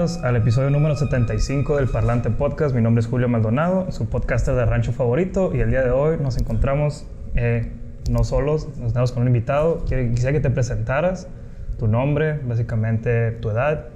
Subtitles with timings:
[0.00, 2.74] Bienvenidos al episodio número 75 del Parlante Podcast.
[2.74, 5.54] Mi nombre es Julio Maldonado, su podcaster de rancho favorito.
[5.54, 7.70] Y el día de hoy nos encontramos eh,
[8.10, 9.84] no solos, nos estamos con un invitado.
[9.84, 11.28] Quisiera que te presentaras
[11.78, 13.88] tu nombre, básicamente tu edad.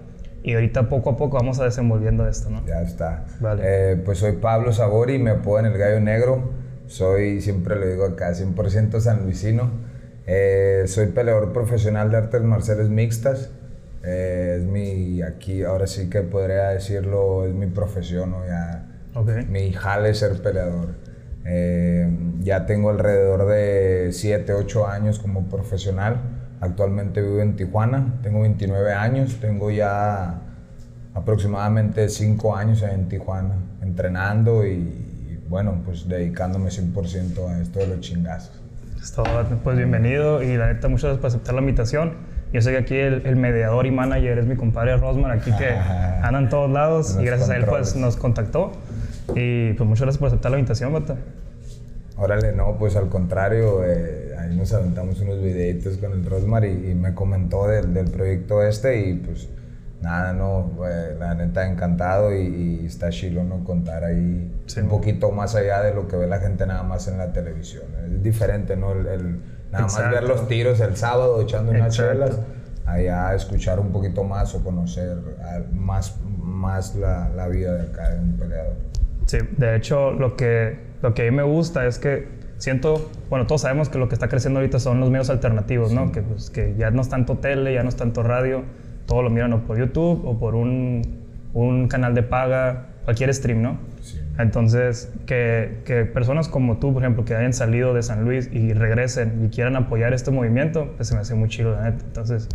[0.42, 2.66] Y ahorita poco a poco vamos a desenvolviendo esto, ¿no?
[2.66, 3.24] Ya está.
[3.40, 3.62] Vale.
[3.64, 6.50] Eh, pues soy Pablo Sabori, me apodan el gallo negro.
[6.86, 9.70] Soy, siempre lo digo acá, 100% sanluisino.
[10.26, 13.52] Eh, soy peleador profesional de artes marciales mixtas.
[14.06, 18.46] Eh, es mi, aquí, ahora sí que podría decirlo, es mi profesión, ¿no?
[18.46, 18.86] Ya,
[19.48, 20.94] Mi jale es ser peleador.
[21.46, 22.08] Eh,
[22.40, 26.20] ya tengo alrededor de 7, 8 años como profesional.
[26.60, 30.40] Actualmente vivo en Tijuana, tengo 29 años, tengo ya
[31.14, 38.00] aproximadamente 5 años en Tijuana entrenando y, bueno, pues dedicándome 100% a esto de los
[38.00, 38.60] chingazos.
[39.62, 42.33] Pues bienvenido y la neta muchas gracias por aceptar la invitación.
[42.54, 46.38] Yo sé que aquí el, mediador y manager es mi compadre Rosman, aquí que anda
[46.38, 48.70] en todos lados y gracias a él pues nos contactó.
[49.34, 51.16] Y pues muchas gracias por aceptar la invitación, Bata.
[52.16, 56.94] Órale, no, pues al contrario, eh, ahí nos aventamos unos videitos con el Rosmar y,
[56.94, 59.48] me comentó del, proyecto este y pues
[60.00, 60.70] nada, no,
[61.18, 63.64] la neta encantado y, está chilo, ¿no?
[63.64, 64.48] Contar ahí
[64.80, 67.86] un poquito más allá de lo que ve la gente nada más en la televisión.
[68.14, 68.92] Es diferente, ¿no?
[68.92, 69.40] el
[69.74, 72.38] Nada más ver los tiros el sábado echando unas chelas,
[72.86, 75.16] allá escuchar un poquito más o conocer
[75.72, 78.74] más, más la, la vida de acá de un peleador.
[79.26, 83.46] Sí, de hecho, lo que, lo que a mí me gusta es que siento, bueno,
[83.46, 86.12] todos sabemos que lo que está creciendo ahorita son los medios alternativos, ¿no?
[86.12, 88.62] Que, pues, que ya no es tanto tele, ya no es tanto radio,
[89.06, 93.62] todo lo miran o por YouTube o por un, un canal de paga, cualquier stream,
[93.62, 93.78] ¿no?
[94.38, 98.72] Entonces, que, que, personas como tú, por ejemplo, que hayan salido de San Luis y
[98.72, 102.04] regresen y quieran apoyar este movimiento, pues se me hace muy chido, la neta.
[102.04, 102.48] Entonces,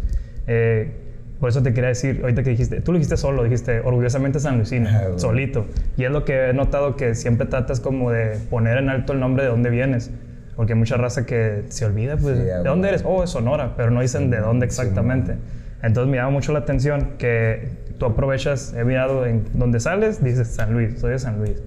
[0.48, 0.92] eh,
[1.40, 4.58] por eso te quería decir, ahorita que dijiste, tú lo dijiste solo, dijiste orgullosamente San
[4.58, 5.66] Luisino, solito.
[5.96, 9.22] Y es lo que he notado que siempre tratas como de poner en alto el
[9.22, 10.12] nombre de dónde vienes.
[10.58, 13.04] Porque hay mucha raza que se olvida, pues, ¿de dónde eres?
[13.06, 15.38] Oh, es Sonora, pero no dicen de dónde exactamente.
[15.82, 20.50] Entonces me llama mucho la atención que tú aprovechas, he mirado en donde sales, dices
[20.50, 21.62] San Luis, soy de San Luis.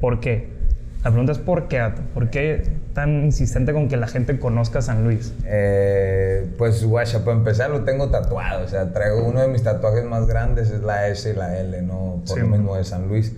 [0.00, 0.58] ¿Por qué?
[1.04, 5.04] La pregunta es ¿por qué, ¿Por qué tan insistente con que la gente conozca San
[5.04, 5.32] Luis?
[5.44, 8.64] Eh, pues, guacha, para empezar lo tengo tatuado.
[8.64, 11.82] O sea, traigo uno de mis tatuajes más grandes, es la S y la L,
[11.82, 12.22] ¿no?
[12.26, 13.32] Por lo mismo de San Luis.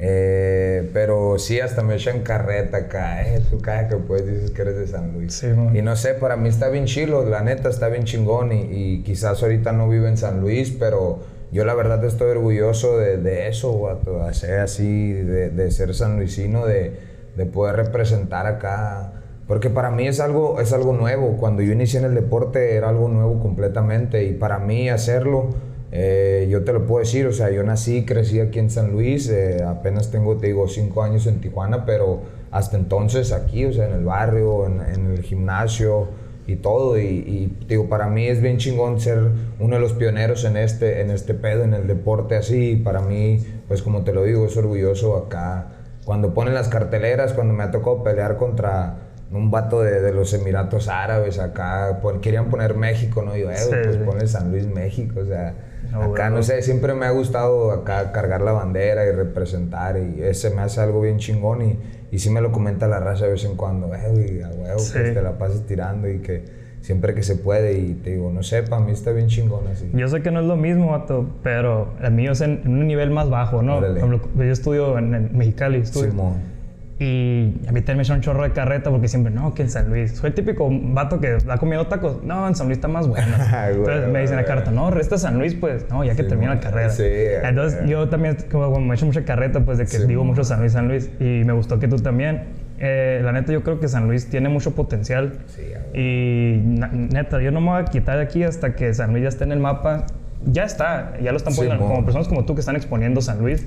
[0.00, 4.62] Eh, pero sí, hasta me echan carreta acá, eh, tú cada que puedes dices que
[4.62, 5.34] eres de San Luis.
[5.34, 8.68] Sí, y no sé, para mí está bien chilo, la neta está bien chingón y,
[8.70, 13.16] y quizás ahorita no vive en San Luis, pero yo la verdad estoy orgulloso de,
[13.16, 16.92] de eso, de ser así, de, de ser sanluisino, de,
[17.36, 19.12] de poder representar acá.
[19.46, 21.38] Porque para mí es algo, es algo nuevo.
[21.38, 24.24] Cuando yo inicié en el deporte era algo nuevo completamente.
[24.24, 25.46] Y para mí hacerlo,
[25.90, 29.30] eh, yo te lo puedo decir, o sea, yo nací, crecí aquí en San Luis,
[29.30, 32.20] eh, apenas tengo, te digo, cinco años en Tijuana, pero
[32.50, 36.08] hasta entonces aquí, o sea, en el barrio, en, en el gimnasio
[36.48, 36.98] y todo.
[36.98, 41.10] Y, digo, para mí es bien chingón ser uno de los pioneros en este, en
[41.10, 42.70] este pedo, en el deporte así.
[42.70, 45.68] Y para mí, pues como te lo digo, es orgulloso acá.
[46.04, 48.96] Cuando ponen las carteleras, cuando me ha tocado pelear contra
[49.30, 53.36] un vato de, de los Emiratos Árabes acá, pues, querían poner México, ¿no?
[53.36, 55.54] Y yo, eh, pues pone San Luis, México, o sea,
[55.92, 60.50] acá no sé, siempre me ha gustado acá cargar la bandera y representar y ese
[60.50, 61.78] me hace algo bien chingón y,
[62.10, 65.10] y sí me lo comenta la raza de vez en cuando, eh, a huevo, que
[65.10, 66.44] te la pases tirando y que
[66.80, 69.90] siempre que se puede y te digo, no sé, para mí está bien chingón así.
[69.92, 73.10] Yo sé que no es lo mismo, vato, pero el mío es en, un nivel
[73.10, 73.80] más bajo, ¿no?
[73.80, 76.10] Yo estudio en, en Mexicali, estudio.
[76.10, 76.57] Simón.
[77.00, 79.70] Y a mí también me echan un chorro de carreta porque siempre, no, que en
[79.70, 80.16] San Luis.
[80.16, 82.24] Soy el típico vato que ha comido tacos.
[82.24, 83.36] No, en San Luis está más bueno.
[83.70, 86.60] Entonces me dicen la carta, no, resta San Luis, pues, no, ya que termina la
[86.60, 86.90] carrera.
[86.90, 90.42] Sí, Entonces yo también, como, me he hecho mucha carreta, pues de que digo mucho
[90.42, 91.08] San Luis, San Luis.
[91.20, 92.68] Y me gustó que tú también.
[92.80, 95.38] Eh, la neta, yo creo que San Luis tiene mucho potencial.
[95.46, 95.62] Sí,
[95.94, 99.28] y neta, yo no me voy a quitar de aquí hasta que San Luis ya
[99.28, 100.06] esté en el mapa
[100.46, 103.66] ya está, ya lo están poniendo, como personas como tú que están exponiendo San Luis,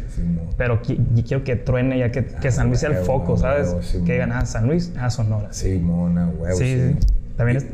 [0.58, 3.76] pero quiero que truene ya que, que San Luis sea el foco, ¿sabes?
[4.06, 5.50] que digan, ah, San Luis, ah, Sonora.
[5.52, 6.58] Sí, mona, huevo.
[6.58, 6.96] Sí,
[7.38, 7.66] también es...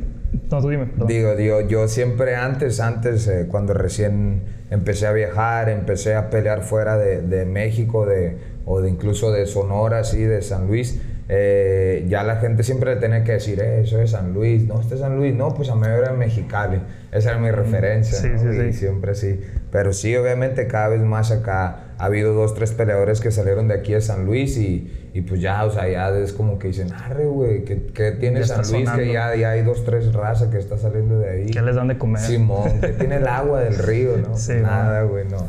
[0.51, 0.87] No, tú dime.
[1.07, 6.63] Digo, digo, yo siempre antes, antes, eh, cuando recién empecé a viajar, empecé a pelear
[6.63, 10.99] fuera de, de México, de, o de incluso de Sonora, así, de San Luis,
[11.29, 14.79] eh, ya la gente siempre le tenía que decir, eh, eso es San Luis, no,
[14.79, 16.81] este es San Luis, no, pues a mí era Mexicali,
[17.11, 18.73] esa era mi referencia, Sí, sí, sí.
[18.73, 19.39] siempre sí.
[19.71, 23.73] Pero sí, obviamente cada vez más acá ha habido dos, tres peleadores que salieron de
[23.73, 26.93] aquí de San Luis y, y pues ya, o sea, ya es como que dicen,
[26.93, 28.71] arre, güey, ¿qué, qué tiene San Luis?
[28.71, 29.03] Que sonando.
[29.03, 31.45] ya, ya hay dos, tres razas que está saliendo de ahí.
[31.51, 32.21] ¿Qué les dan de comer?
[32.21, 34.37] Simón, que tiene el agua del río, ¿no?
[34.37, 35.45] Sí, Nada, güey, no.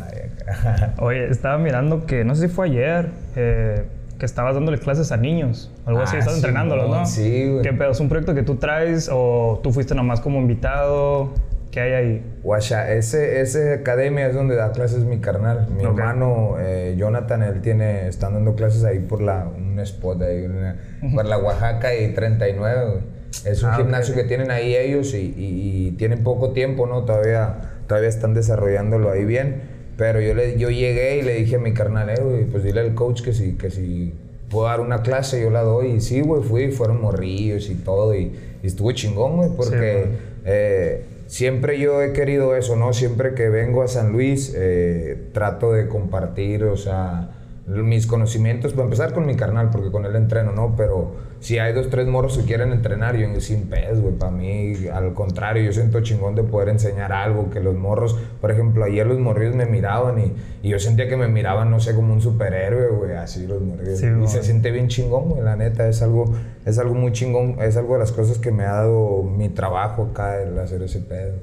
[0.99, 3.85] Oye, estaba mirando que, no sé si fue ayer, eh,
[4.19, 5.70] que estabas dándole clases a niños.
[5.87, 7.06] Algo así, Ah, estás entrenándolos, Simón, ¿no?
[7.06, 7.62] sí, güey.
[7.62, 7.91] ¿Qué pedo?
[7.93, 11.31] ¿Es un proyecto que tú traes o tú fuiste nomás como invitado?
[11.70, 12.32] ¿Qué hay ahí?
[12.43, 15.69] Guacha, ese, ese academia es donde da clases mi carnal.
[15.70, 20.44] Mi hermano eh, Jonathan, él tiene, están dando clases ahí por la, un spot ahí,
[20.47, 20.76] una-
[21.14, 23.00] por la Oaxaca y 39, güey.
[23.44, 27.05] Es un Ah, gimnasio que tienen ahí ellos y, y- y tienen poco tiempo, ¿no?
[27.05, 27.56] Todavía,
[27.87, 29.78] todavía están desarrollándolo ahí bien.
[29.99, 32.81] Pero yo, le, yo llegué y le dije a mi carnal, eh, güey, pues dile
[32.81, 34.15] al coach que si, que si
[34.49, 35.97] puedo dar una clase, yo la doy.
[35.97, 38.15] Y sí, güey, fui, fueron morrillos y todo.
[38.15, 40.06] Y, y estuvo chingón, güey, porque
[40.45, 42.93] eh, siempre yo he querido eso, ¿no?
[42.93, 47.31] Siempre que vengo a San Luis, eh, trato de compartir, o sea,
[47.67, 50.75] mis conocimientos, para empezar con mi carnal, porque con él entreno, ¿no?
[50.77, 54.75] Pero si hay dos, tres morros que quieren entrenar, yo sin pedos, güey, para mí,
[54.93, 59.06] al contrario, yo siento chingón de poder enseñar algo, que los morros, por ejemplo, ayer
[59.06, 60.32] los morrillos me miraban y,
[60.62, 63.99] y yo sentía que me miraban, no sé, como un superhéroe, güey, así los morrillos.
[63.99, 66.32] Sí, y se siente bien chingón, güey, la neta, es algo,
[66.64, 70.08] es algo muy chingón, es algo de las cosas que me ha dado mi trabajo
[70.11, 71.35] acá, el hacer ese pedo.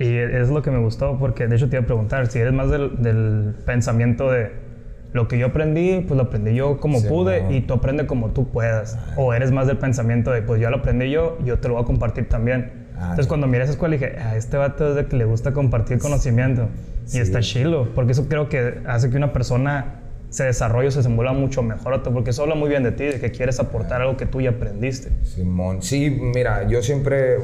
[0.00, 2.52] Y es lo que me gustó porque de hecho te iba a preguntar si eres
[2.52, 4.67] más del, del pensamiento de
[5.12, 7.50] lo que yo aprendí, pues lo aprendí yo como Sí, pude no.
[7.52, 8.98] y tú aprende como tú puedas.
[9.16, 11.82] O eres más del pensamiento de pues yo lo aprendí yo, yo te lo voy
[11.82, 12.86] a compartir también.
[12.96, 15.52] Ah, Entonces cuando miré esa escuela dije, a este vato es de que le gusta
[15.52, 16.68] compartir conocimiento.
[17.04, 17.18] Sí.
[17.18, 21.32] Y está chilo, porque eso creo que hace que una persona se desarrolle, se desenvuelva
[21.32, 24.26] mucho mejor, porque eso habla muy bien de ti, de que quieres aportar algo que
[24.26, 25.10] tú ya aprendiste.
[25.22, 27.36] Simón, sí, mira, yo siempre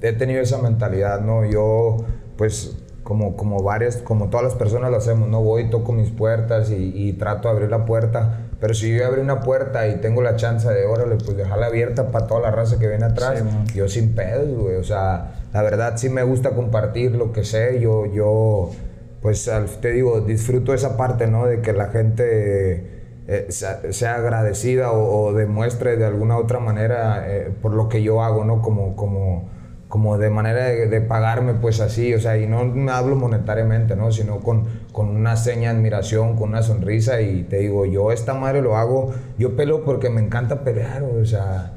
[0.00, 1.44] he tenido esa mentalidad, ¿no?
[1.44, 1.96] Yo,
[2.36, 2.79] pues,
[3.10, 5.42] como, como varias, como todas las personas lo hacemos, ¿no?
[5.42, 9.20] Voy, toco mis puertas y, y trato de abrir la puerta, pero si yo abrí
[9.20, 12.78] una puerta y tengo la chance de, órale, pues dejarla abierta para toda la raza
[12.78, 13.66] que viene atrás, Simón.
[13.74, 17.80] yo sin pedos, güey, o sea, la verdad sí me gusta compartir lo que sé,
[17.80, 18.70] yo, yo,
[19.22, 21.46] pues, te digo, disfruto esa parte, ¿no?
[21.46, 27.24] De que la gente eh, sea, sea agradecida o, o demuestre de alguna otra manera
[27.26, 28.62] eh, por lo que yo hago, ¿no?
[28.62, 29.50] Como, como,
[29.90, 33.94] como de manera de, de pagarme, pues así, o sea, y no me hablo monetariamente,
[33.96, 34.10] ¿no?
[34.12, 38.32] Sino con, con una seña de admiración, con una sonrisa y te digo, yo esta
[38.32, 41.74] madre lo hago, yo peleo porque me encanta pelear, o sea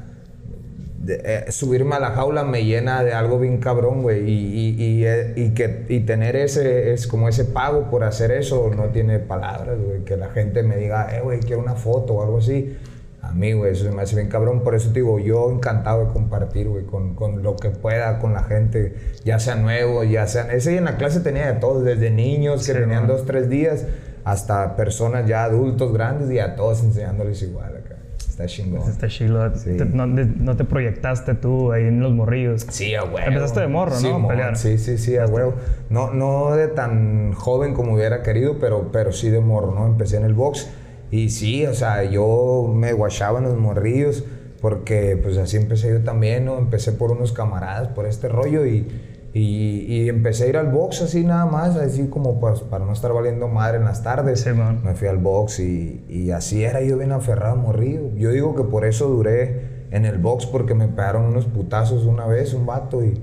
[1.04, 4.22] de- eh, subirme a la jaula me llena de algo bien cabrón, güey.
[4.30, 8.32] Y, y, y, eh, y que, y tener ese, es como ese pago por hacer
[8.32, 10.06] eso no tiene palabras, güey.
[10.06, 12.78] Que la gente me diga, eh, güey, quiero una foto o algo así.
[13.24, 14.64] A mí, güey, eso se me hace bien cabrón.
[14.64, 18.34] Por eso te digo, yo encantado de compartir, güey, con, con lo que pueda, con
[18.34, 20.52] la gente, ya sea nuevo, ya sean.
[20.52, 23.86] Ese en la clase tenía de todo, desde niños que Sí, tenían dos, tres días,
[24.26, 27.96] hasta personas ya adultos grandes y a todos enseñándoles igual acá.
[28.18, 28.90] Está chingón.
[28.90, 29.56] Está chilo.
[29.56, 29.78] Sí.
[29.94, 32.66] No, no te proyectaste tú ahí en los morrillos.
[32.70, 33.20] Sí, a huevo.
[33.20, 34.00] Empezaste de morro, ¿no?
[34.00, 34.58] Sí, A mo- pelear.
[34.58, 35.54] Sí, sí, sí, a huevo.
[35.90, 39.86] No, no de tan joven como hubiera querido, pero, pero sí de morro, ¿no?
[39.86, 40.68] Empecé en el box
[41.14, 44.24] y sí, o sea, yo me guachaba en los morrillos
[44.62, 46.58] porque pues así empecé yo también, ¿no?
[46.58, 48.88] Empecé por unos camaradas, por este rollo y,
[49.32, 52.94] y, y empecé a ir al box así nada más, así como pues para no
[52.94, 54.40] estar valiendo madre en las tardes.
[54.40, 54.82] Sí, man.
[54.84, 58.10] Me fui al box y, y así era yo bien aferrado, morrillo.
[58.16, 62.26] Yo digo que por eso duré en el box porque me pegaron unos putazos una
[62.26, 63.22] vez, un vato, y,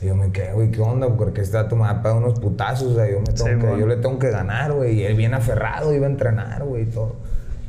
[0.00, 1.08] y yo me quedé, güey, ¿qué onda?
[1.16, 3.78] Porque este vato me unos putazos, o sea, yo, me tengo Sí, que- man.
[3.78, 5.00] yo le tengo que ganar, güey.
[5.00, 7.16] Y él bien aferrado iba a entrenar, güey, y todo.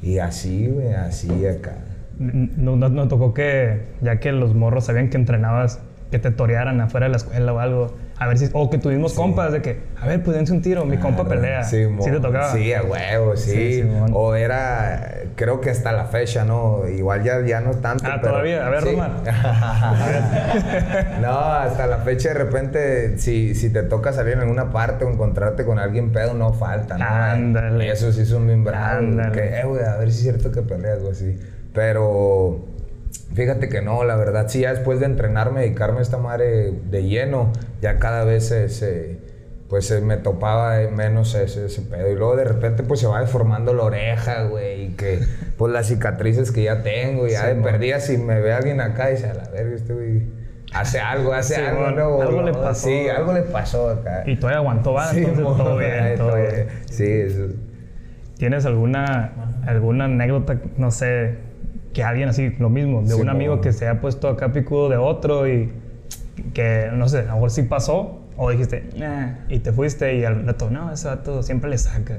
[0.02, 1.76] Y así, güey, así acá.
[2.18, 5.80] No, no, no tocó que, ya que los morros sabían que entrenabas,
[6.12, 7.94] que te torearan afuera de la escuela o algo.
[8.18, 8.48] A ver si.
[8.54, 11.64] O que tuvimos compas de que, a ver, pues dense un tiro, mi compa pelea.
[11.64, 12.52] Sí, Sí, te tocaba.
[12.54, 13.82] Sí, a huevo, sí.
[13.82, 16.88] Sí, o era, creo que hasta la fecha, ¿no?
[16.88, 18.06] Igual ya, ya no tanto.
[18.08, 18.66] Ah, pero- todavía.
[18.66, 18.92] A ver, sí.
[18.92, 19.14] Román.
[21.22, 25.10] no, hasta la fecha de repente, si, si te toca salir en alguna parte o
[25.10, 27.06] encontrarte con alguien pedo, no falta, ¿no?
[27.06, 27.92] Ándale.
[27.92, 29.00] Eso sí son bien bravos.
[29.00, 29.32] Ándale.
[29.32, 31.38] Que, eh, güey, a ver si es cierto que peleas o así.
[31.74, 32.66] Pero
[33.34, 37.04] fíjate que no, la verdad, sí, ya después de entrenarme, dedicarme a esta madre de
[37.04, 38.70] lleno, ya cada vez se.
[38.70, 39.34] se-
[39.70, 42.08] pues se me topaba menos ese, ese pedo.
[42.12, 44.84] Y luego de repente pues se va deformando la oreja, güey.
[44.84, 45.18] Y que
[45.58, 49.10] pues las cicatrices que ya tengo, ya Sí, de perdida si me ve alguien acá
[49.10, 50.28] y dice, a la verga, este güey
[50.76, 52.22] hace algo, hace Sí, algo, ¿no?
[52.22, 52.86] algo le pasó.
[52.88, 54.22] Sí, algo le pasó acá.
[54.28, 55.10] Y todavía aguantó, va.
[55.12, 56.52] Sí, Entonces todo bien, todo todo bien.
[56.54, 56.68] bien.
[56.92, 57.48] Sí, eso.
[58.38, 59.32] ¿Tienes alguna,
[59.66, 61.36] alguna anécdota, no sé,
[61.94, 64.98] que alguien así, lo mismo, de un amigo que se ha puesto acá picudo de
[64.98, 65.72] otro y
[66.54, 68.90] que, no sé, a lo mejor sí pasó, o dijiste,
[69.48, 72.18] y te fuiste y al rato, no, ese vato siempre le saca.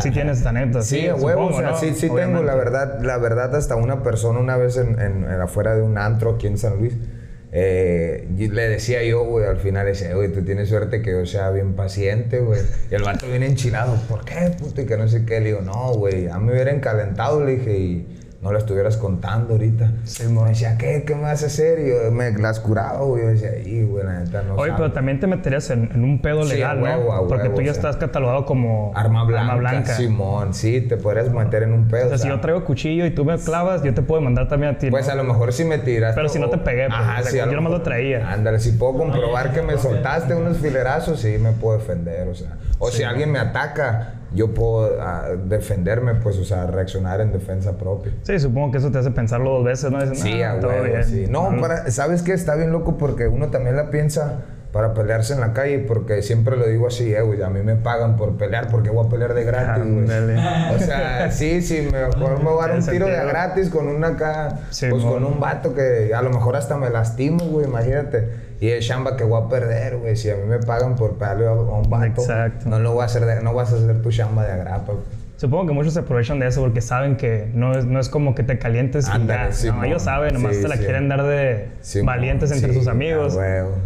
[0.00, 0.84] Sí tienes anécdota.
[0.84, 4.76] Sí, sí huevo, sí, sí tengo, la verdad, la verdad, hasta una persona una vez
[4.76, 6.96] en, en, afuera de un antro aquí en San Luis,
[7.50, 11.50] eh, le decía yo, güey, al final decía, güey, tú tienes suerte que yo sea
[11.50, 12.60] bien paciente, güey.
[12.90, 14.82] Y el vato viene enchilado, ¿por qué, puto?
[14.82, 15.40] Y que no sé qué.
[15.40, 19.54] Le digo, no, güey, ya me hubiera encalentado, le dije, y no lo estuvieras contando
[19.54, 19.94] ahorita.
[20.04, 21.02] Sí, me decía, ¿qué?
[21.04, 21.80] ¿Qué me vas a hacer?
[21.80, 23.22] Y yo, me las curado, güey.
[23.24, 26.44] Yo decía, y güey, la neta no Oye, pero también te meterías en, un pedo
[26.44, 27.26] legal, ¿no?
[27.26, 29.94] Porque tú ya estás catalogado como arma blanca, arma blanca.
[29.94, 32.06] Simón, sí, te podrías meter en un pedo.
[32.06, 34.74] O sea, si yo traigo cuchillo y tú me clavas, yo te puedo mandar también
[34.74, 34.88] a ti.
[34.88, 36.14] Pues a lo mejor si me tiras.
[36.14, 38.30] Pero si no te pegué, pues, Ajá, yo nomás lo traía.
[38.30, 42.56] Ándale, si puedo comprobar que me soltaste unos filerazos, sí me puedo defender, o sea.
[42.78, 47.76] O si alguien me ataca, yo puedo ah, defenderme, pues, o sea, reaccionar en defensa
[47.78, 48.12] propia.
[48.22, 50.14] Sí, supongo que eso te hace pensarlo dos veces, ¿no?
[50.14, 51.04] sí, ah, todo bien.
[51.04, 51.26] sí.
[51.28, 51.50] No,
[51.88, 52.32] ¿sabes qué?
[52.32, 54.40] Está bien loco porque uno también la piensa
[54.72, 57.76] para pelearse en la calle, porque siempre lo digo así, eh, güey, a mí me
[57.76, 60.04] pagan por pelear, porque voy a pelear de gratis, güey.
[60.04, 64.08] o sea, sí, sí, mejor me voy a dar un tiro de gratis con una
[64.08, 68.48] acá, pues con un vato que a lo mejor hasta me lastimo, güey, imagínate.
[68.60, 70.16] Y es chamba que voy a perder, güey.
[70.16, 72.22] Si a mí me pagan por pegarle a un vato,
[72.66, 74.94] no lo voy a hacer no vas a hacer tu chamba de agrapa.
[75.38, 78.34] Supongo que muchos se aprovechan de eso porque saben que no es, no es como
[78.34, 79.50] que te calientes y ya.
[79.72, 81.68] no, ellos saben, nomás te la quieren dar de
[82.02, 83.38] valientes entre sus amigos.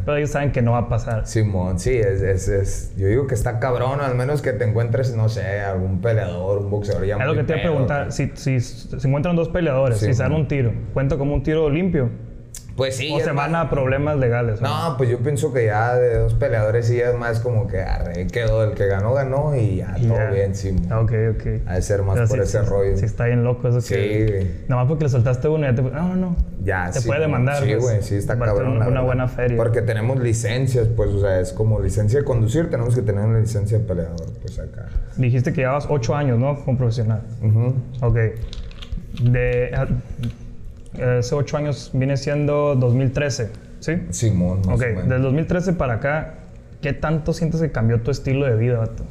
[0.06, 1.26] pero ellos saben que no va a pasar.
[1.26, 5.14] Simón, sí, es, es, es, Yo digo que está cabrón, al menos que te encuentres,
[5.14, 7.04] no sé, algún peleador, un boxeador.
[7.04, 8.12] Ya es lo que te iba a preguntar.
[8.12, 11.68] Si, si, se encuentran dos peleadores, si se dan un tiro, ¿cuenta como un tiro
[11.68, 12.09] limpio?
[12.76, 13.12] Pues sí.
[13.12, 14.61] O se van a problemas legales.
[14.61, 18.26] No, pues yo pienso que ya de dos peleadores sí es más como que arre,
[18.29, 18.64] quedó.
[18.64, 20.75] El que ganó, ganó y ya todo bien, sí.
[20.87, 21.47] Ok, ok.
[21.67, 22.97] Ha de ser más por ese rollo.
[22.97, 24.64] Sí, está bien loco eso sí, que.
[24.69, 25.83] Nada más porque le soltaste uno y ya te.
[25.83, 26.37] No, no.
[26.64, 27.62] Ya, Te puede demandar.
[27.62, 28.76] Sí, güey, sí, está cabrón.
[28.76, 29.57] Una, una buena feria.
[29.57, 33.41] Porque tenemos licencias, pues, o sea, es como licencia de conducir, tenemos que tener una
[33.41, 34.88] licencia de peleador, pues acá.
[35.17, 36.64] Dijiste que llevabas ocho años, ¿no?
[36.64, 37.23] Como profesional.
[37.43, 37.73] Uh
[38.05, 38.17] Ok.
[39.21, 39.71] De
[40.94, 43.92] Hace ocho años viene siendo 2013, ¿sí?
[44.11, 46.34] Simón, más Ok, del 2013 para acá,
[46.82, 49.04] ¿qué tanto sientes que cambió tu estilo de vida, vato?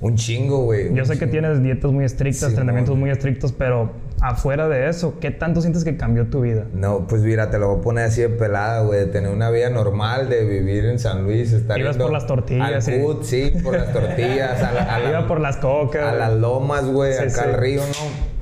[0.00, 0.94] Un chingo, güey.
[0.94, 3.90] Yo sé que tienes dietas muy estrictas, entrenamientos muy estrictos, pero
[4.20, 6.66] afuera de eso, ¿qué tanto sientes que cambió tu vida?
[6.72, 9.00] No, pues mira, te lo voy a poner así de pelada, güey.
[9.00, 12.84] De tener una vida normal, de vivir en San Luis, estar Ibas por las tortillas,
[12.84, 13.02] sí.
[13.22, 14.62] sí, por las tortillas.
[14.62, 16.12] a Iba por las cocas.
[16.12, 18.37] A las lomas, güey, acá al río, ¿no?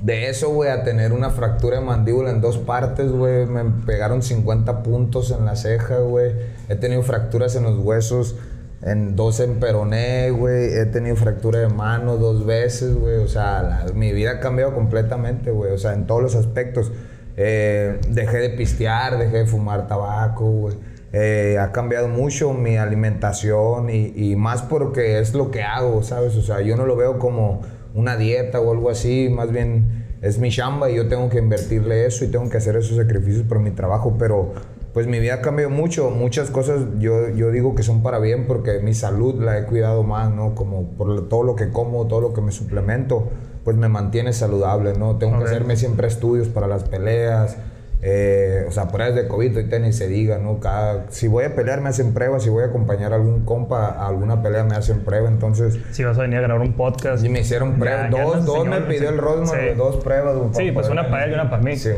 [0.00, 3.46] De eso, güey, a tener una fractura de mandíbula en dos partes, güey.
[3.46, 6.32] Me pegaron 50 puntos en la ceja, güey.
[6.68, 8.36] He tenido fracturas en los huesos,
[8.80, 10.72] en dos en peroné, güey.
[10.72, 13.16] He tenido fractura de mano dos veces, güey.
[13.16, 15.72] O sea, mi vida ha cambiado completamente, güey.
[15.72, 16.92] O sea, en todos los aspectos.
[17.36, 20.76] Eh, dejé de pistear, dejé de fumar tabaco, güey.
[21.12, 26.36] Eh, ha cambiado mucho mi alimentación y, y más porque es lo que hago, ¿sabes?
[26.36, 27.62] O sea, yo no lo veo como
[27.98, 32.06] una dieta o algo así, más bien es mi chamba y yo tengo que invertirle
[32.06, 34.52] eso y tengo que hacer esos sacrificios por mi trabajo, pero
[34.92, 38.46] pues mi vida ha cambiado mucho, muchas cosas yo, yo digo que son para bien
[38.46, 40.54] porque mi salud la he cuidado más, ¿no?
[40.54, 43.28] Como por todo lo que como, todo lo que me suplemento,
[43.64, 45.16] pues me mantiene saludable, ¿no?
[45.16, 47.56] Tengo que hacerme siempre estudios para las peleas,
[48.00, 50.60] eh, o sea, pruebas de COVID y tenis se diga, ¿no?
[50.60, 53.86] Cada, si voy a pelear me hacen pruebas, si voy a acompañar a algún compa
[53.86, 55.78] a alguna pelea me hacen prueba, entonces...
[55.90, 57.24] Si vas a venir a grabar un podcast...
[57.24, 60.36] Y me hicieron pruebas, dos, dos me pidió el Rosman, dos pruebas.
[60.56, 61.76] Sí, pues una para él y una para mí.
[61.76, 61.90] Sí,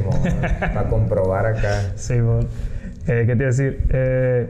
[0.61, 1.93] para comprobar acá.
[1.97, 2.47] Sí, bueno.
[3.07, 3.85] Eh, ¿Qué te iba a decir?
[3.91, 4.47] Eh,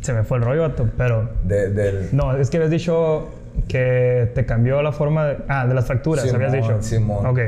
[0.00, 1.28] se me fue el rollo, pero...
[1.42, 2.08] del...
[2.12, 3.28] No, es que habías dicho
[3.66, 5.36] que te cambió la forma de...
[5.48, 6.82] Ah, de las fracturas, habías dicho.
[6.82, 7.26] Simón.
[7.26, 7.40] Ok.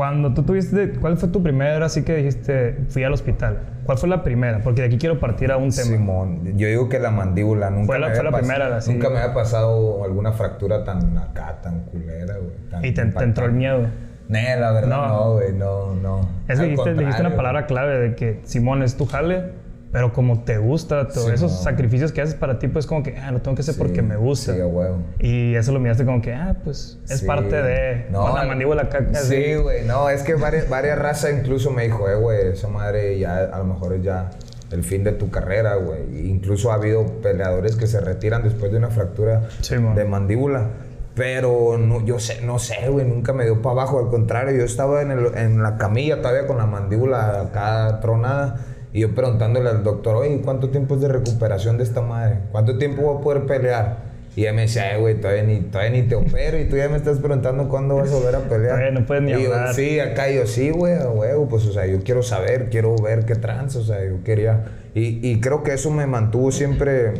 [0.00, 3.58] Cuando tú tuviste, ¿cuál fue tu primera así que dijiste, fui al hospital?
[3.84, 4.62] ¿Cuál fue la primera?
[4.62, 5.90] Porque de aquí quiero partir a un tema.
[5.90, 8.94] Simón, yo digo que la mandíbula nunca fue la, me había primera, así.
[8.94, 12.88] Nunca me había pasado alguna fractura tan acá, tan culera, güey.
[12.88, 13.88] y te, entró el miedo.
[14.26, 16.20] No, la verdad no, güey, no, no.
[16.48, 19.52] Es que dijiste, dijiste, una palabra clave de que Simón es tu jale
[19.92, 23.32] pero como te gusta, todos esos sacrificios que haces para ti, pues como que, ah,
[23.32, 24.54] lo tengo que hacer porque me gusta.
[24.54, 24.98] Sí, huevo.
[25.18, 28.06] Y eso lo miraste como que, ah, pues es parte de.
[28.10, 29.18] No, la mandíbula caca.
[29.18, 33.18] Sí, güey, no, es que varias, varias razas incluso me dijo, eh, güey, esa madre
[33.18, 34.30] ya a lo mejor es ya
[34.70, 36.28] el fin de tu carrera, güey.
[36.30, 40.68] Incluso ha habido peleadores que se retiran después de una fractura de mandíbula.
[41.16, 43.98] Pero no, yo sé, no sé, güey, nunca me dio para abajo.
[43.98, 48.60] Al contrario, yo estaba en, el, en la camilla todavía con la mandíbula acá tronada
[48.92, 52.38] y yo preguntándole al doctor, oye, ¿cuánto tiempo es de recuperación de esta madre?
[52.50, 54.10] ¿Cuánto tiempo voy a poder pelear?
[54.36, 56.96] Y ella me decía, güey, todavía ni, todavía ni te opero y tú ya me
[56.96, 58.76] estás preguntando cuándo vas a volver a pelear.
[58.76, 59.74] Todavía no puedes ni y yo, hablar.
[59.74, 63.24] sí, acá yo, sí, güey, a huevo, pues, o sea, yo quiero saber, quiero ver
[63.24, 64.66] qué trans, o sea, yo quería...
[64.94, 67.12] Y, y creo que eso me mantuvo siempre,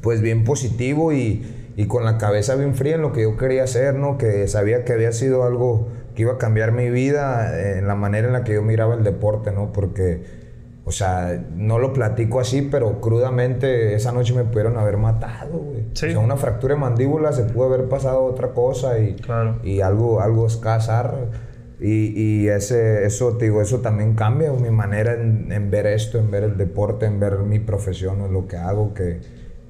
[0.00, 3.64] pues, bien positivo y, y con la cabeza bien fría en lo que yo quería
[3.64, 4.16] hacer, ¿no?
[4.18, 7.94] Que sabía que había sido algo que iba a cambiar mi vida eh, en la
[7.94, 9.72] manera en la que yo miraba el deporte, ¿no?
[9.72, 10.43] Porque...
[10.86, 15.84] O sea, no lo platico así, pero crudamente esa noche me pudieron haber matado, güey.
[15.94, 16.06] Sí.
[16.06, 19.60] O sea, una fractura de mandíbula se pudo haber pasado otra cosa y, Claro.
[19.62, 21.14] y algo, algo escasar.
[21.80, 22.12] Y,
[22.44, 26.30] y ese, eso, te digo, eso también cambia mi manera en, en ver esto, en
[26.30, 29.20] ver el deporte, en ver mi profesión, en lo que hago, que,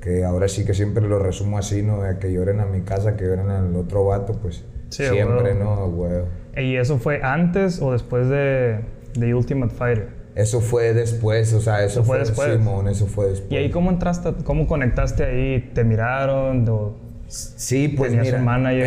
[0.01, 2.03] que ahora sí que siempre lo resumo así, ¿no?
[2.03, 5.65] De que lloren a mi casa, que lloren al otro vato, pues Sí, siempre, huevo.
[5.65, 5.91] ¿no?
[5.91, 6.23] Güey.
[6.57, 8.81] ¿Y eso fue antes o después de,
[9.17, 10.09] de Ultimate Fighter?
[10.35, 12.53] Eso fue después, o sea, eso, Eso fue después.
[12.53, 13.53] Simón, eso fue después.
[13.53, 15.71] ¿Y ahí cómo entraste, cómo conectaste ahí?
[15.75, 16.69] ¿Te miraron?
[16.69, 16.93] O-
[17.29, 18.39] Sí, pues mira.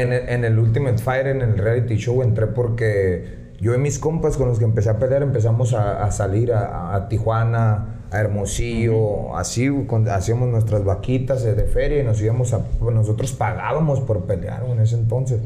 [0.01, 3.98] En, el, en el Ultimate Fighter, en el reality show, entré porque yo y mis
[3.98, 8.20] compas con los que empecé a pelear empezamos a, a salir a, a Tijuana, a
[8.20, 12.62] Hermosillo, así con- hacíamos nuestras vaquitas de, feria y nos íbamos a...
[12.94, 15.39] nosotros pagábamos por pelear en ese entonces.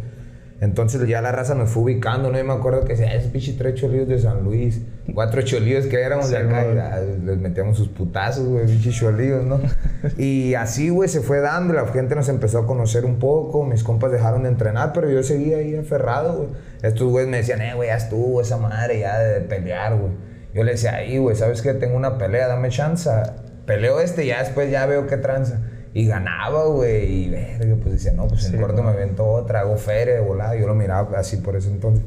[0.62, 2.40] Entonces ya la raza nos fue ubicando, ¿no?
[2.40, 4.80] Y me acuerdo que decía, esos pinche tres cholillos de San Luis,
[5.12, 9.44] cuatro cholillos que éramos de acá, y, ah, les metíamos sus putazos, güey, pinches cholillos,
[9.44, 9.60] ¿no?
[10.20, 13.84] y así, güey, se fue dando, la gente nos empezó a conocer un poco, mis
[13.84, 16.50] compas dejaron de entrenar, pero yo seguía ahí aferrado, güey.
[16.84, 20.12] Estos güeyes me decían, eh, güey, ya estuvo esa madre ya de pelear, güey.
[20.54, 21.74] Yo le decía, ahí, güey, ¿sabes qué?
[21.74, 23.10] Tengo una pelea, dame chance.
[23.66, 25.60] Peleo este y ya después ya veo qué tranza.
[25.94, 29.60] Y ganaba, güey, y verga, pues decía, no, pues en Sí, corto me avento otra,
[29.62, 30.56] hago feria de volada.
[30.56, 32.06] Yo lo miraba así por ese entonces.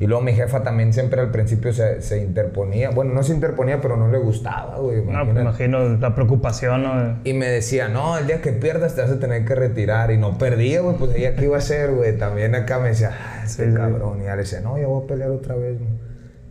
[0.00, 2.88] Y luego mi jefa también siempre al principio se, se interponía.
[2.90, 5.04] Bueno, no se interponía, pero no le gustaba, güey.
[5.04, 7.18] No, pues me imagino la preocupación, ¿no?
[7.22, 10.10] Y me decía, no, el día que pierdas te vas a tener que retirar.
[10.10, 12.16] Y no perdía, güey, pues ella qué iba a hacer, güey.
[12.16, 13.76] También acá me decía, ah, este Sí, sí.
[13.76, 14.22] cabrón.
[14.22, 15.86] Y ya le decía, no, ya voy a pelear otra vez, ¿no?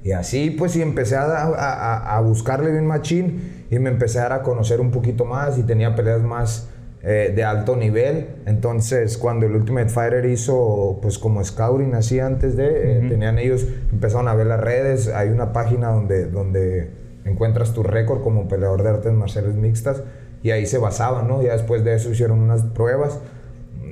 [0.04, 3.59] Y así, pues, y empecé a, a- a buscarle bien machín.
[3.70, 5.58] Y me empecé a dar a conocer un poquito más.
[5.58, 6.70] Y tenía peleas más
[7.02, 8.28] eh, de alto nivel.
[8.46, 13.66] Entonces, cuando el Ultimate Fighter hizo, pues, como scouting así antes de, eh, tenían ellos,
[13.92, 15.08] empezaron a ver las redes.
[15.08, 16.90] Hay una página donde, donde
[17.26, 20.04] encuentras tu récord como peleador de artes marciales mixtas
[20.42, 21.42] y ahí se basaban, ¿no?
[21.42, 23.20] Ya después de eso hicieron unas pruebas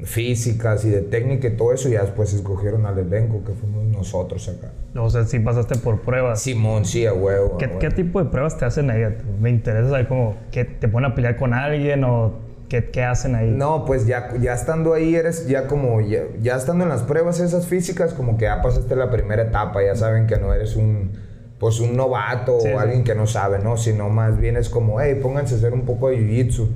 [0.04, 3.84] físicas y de técnica y todo eso y ya después escogieron al elenco que fuimos
[3.86, 4.72] nosotros acá.
[5.00, 6.42] O sea, sí pasaste por pruebas.
[6.42, 7.56] Simón, sí, a huevo.
[7.56, 7.80] a ¿Qué, huevo.
[7.80, 9.02] qué tipo de pruebas te hacen ahí?
[9.40, 12.34] Me interesa saber cómo, ¿qué te ponen a pelear con alguien o
[12.70, 13.50] qué, qué hacen ahí?
[13.52, 17.40] No, pues ya, ya estando ahí eres ya como, ya, ya estando en las pruebas
[17.40, 21.12] esas físicas, como que ya pasaste la primera etapa, ya saben que no eres un,
[21.60, 22.76] pues un novato Sí, o sí.
[22.78, 23.78] alguien que no sabe, ¿no?
[23.78, 26.68] Sino más bien es como, hey, pónganse a hacer un poco de jiu-jitsu.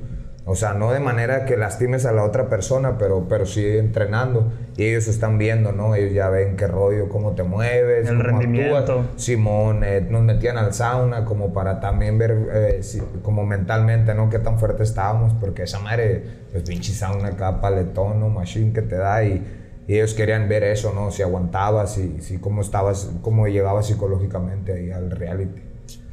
[0.44, 4.52] O sea, no de manera que lastimes a la otra persona, pero, pero sí entrenando.
[4.76, 5.94] Y ellos están viendo, ¿no?
[5.94, 8.78] Ellos ya ven qué rollo, cómo te mueves, El cómo rendimiento.
[8.78, 9.06] actúas.
[9.18, 14.32] Simón, eh, nos metían al sauna como para también ver, eh, si- como mentalmente, ¿no?
[14.32, 18.30] Qué tan fuerte estábamos, porque esa madre, pues pinche sauna acá, paletón, ¿no?
[18.30, 19.46] Machine que te da y,
[19.88, 21.12] y ellos querían ver eso, ¿no?
[21.12, 25.62] Si aguantabas, si, si cómo estabas, cómo llegabas psicológicamente ahí al reality.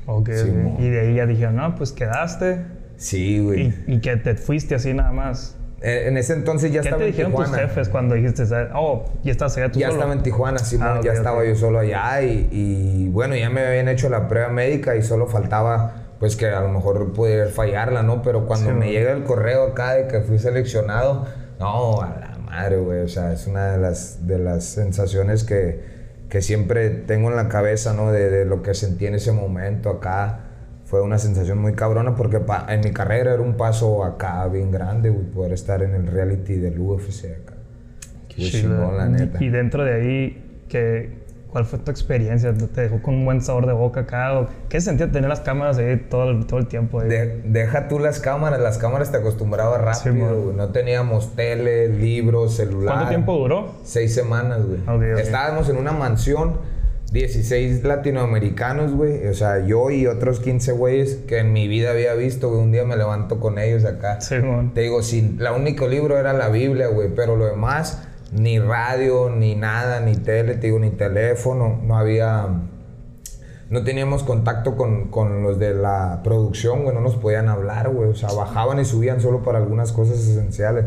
[0.06, 0.74] Ok, Simón.
[0.78, 2.58] y de ahí ya dijeron, no, pues quedaste
[2.98, 3.72] Sí, güey.
[3.86, 5.56] y, y que te fuiste así nada más.
[5.80, 7.68] En, en ese entonces ya ¿Qué estaba te en dijeron tus Tijuana.
[7.68, 8.42] jefes cuando dijiste,
[8.74, 9.98] oh, ya estás allá tú Ya solo?
[10.00, 11.16] estaba en Tijuana, Simón, Ah, ok, ya ok.
[11.16, 15.02] estaba yo solo allá y, y, bueno, ya me habían hecho la prueba médica y
[15.02, 18.22] solo faltaba pues que a lo mejor pudiera fallarla, ¿no?
[18.22, 18.88] Pero cuando Sí, me man.
[18.88, 21.26] llega el correo acá de que fui seleccionado,
[21.60, 25.80] no, a la madre, güey, o sea, es una de las, de las sensaciones que,
[26.28, 28.10] que siempre tengo en la cabeza, ¿no?
[28.10, 30.40] De, de lo que sentí en ese momento acá.
[30.88, 35.10] Fue una sensación muy cabrona porque en mi carrera era un paso acá bien grande,
[35.10, 37.54] güey, poder estar en el reality del UFC acá.
[38.28, 39.42] Qué chingón, la neta.
[39.44, 41.18] Y dentro de ahí, ¿qué,
[41.50, 42.54] ¿cuál fue tu experiencia?
[42.54, 44.38] ¿Te dejó con un buen sabor de boca acá?
[44.40, 47.00] ¿O ¿Qué sentía tener las cámaras ahí todo el, todo el tiempo?
[47.00, 47.08] Ahí?
[47.10, 50.56] De- deja tú las cámaras, las cámaras te acostumbrabas Sí, rápido, güey.
[50.56, 52.94] no teníamos tele, libros, celular.
[52.94, 53.74] ¿Cuánto tiempo duró?
[53.82, 54.80] Seis semanas, güey.
[54.82, 55.18] Ok, ok.
[55.20, 56.54] Estábamos en una mansión,
[57.12, 59.26] 16 latinoamericanos, güey.
[59.28, 62.60] O sea, yo y otros 15 güeyes que en mi vida había visto, güey.
[62.60, 64.20] Un día me levanto con ellos acá.
[64.20, 64.74] Simón.
[64.74, 69.30] Te digo, sin, la único libro era la Biblia, güey, pero lo demás, ni radio,
[69.30, 72.46] ni nada, ni tele, te digo, ni teléfono, no había,
[73.70, 78.10] no teníamos contacto con, con los de la producción, güey, no nos podían hablar, güey,
[78.10, 80.84] o sea, bajaban y subían solo para algunas cosas esenciales.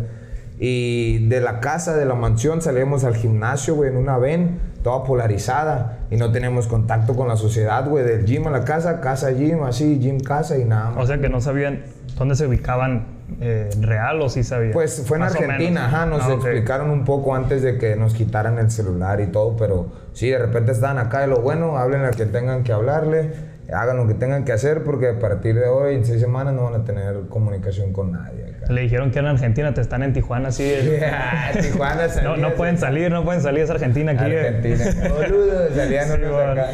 [0.63, 5.03] Y de la casa, de la mansión, salíamos al gimnasio, güey, en una ven, toda
[5.03, 9.31] polarizada, y no teníamos contacto con la sociedad, güey, del gym a la casa, casa,
[9.31, 11.03] gym, así, gym, casa y nada más.
[11.03, 11.81] O sea que no sabían
[12.15, 13.07] dónde se ubicaban
[13.39, 14.71] eh, real o sí sabía?
[14.71, 18.13] Pues fue en Más Argentina, ajá, nos Ah, explicaron un poco antes de que nos
[18.13, 22.05] quitaran el celular y todo, pero sí, de repente estaban acá de lo bueno, hablen
[22.05, 23.33] a quien tengan que hablarle,
[23.73, 26.63] hagan lo que tengan que hacer, porque a partir de hoy, en seis semanas, no
[26.63, 28.71] van a tener comunicación con nadie acá.
[28.71, 30.63] Le dijeron que en Argentina, te están en Tijuana así.
[30.63, 34.25] el- Ah, Tijuana No, no pueden salir, no pueden salir, es Argentina aquí.
[34.31, 34.39] eh.
[34.39, 35.09] Argentina.
[35.09, 36.51] Boludos, salían Sí, unos bueno.
[36.51, 36.67] acá.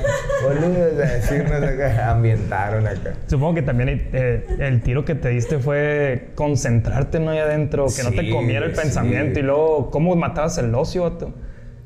[0.44, 2.12] Boludos a decirnos acá.
[2.12, 3.14] Ambientaron acá.
[3.28, 7.32] Supongo que también eh, el tiro que te diste fue concentrarte ¿no?
[7.32, 8.82] ahí adentro, que no te comiera el sí.
[8.82, 11.34] pensamiento y luego, ¿cómo matabas el ocio, vato?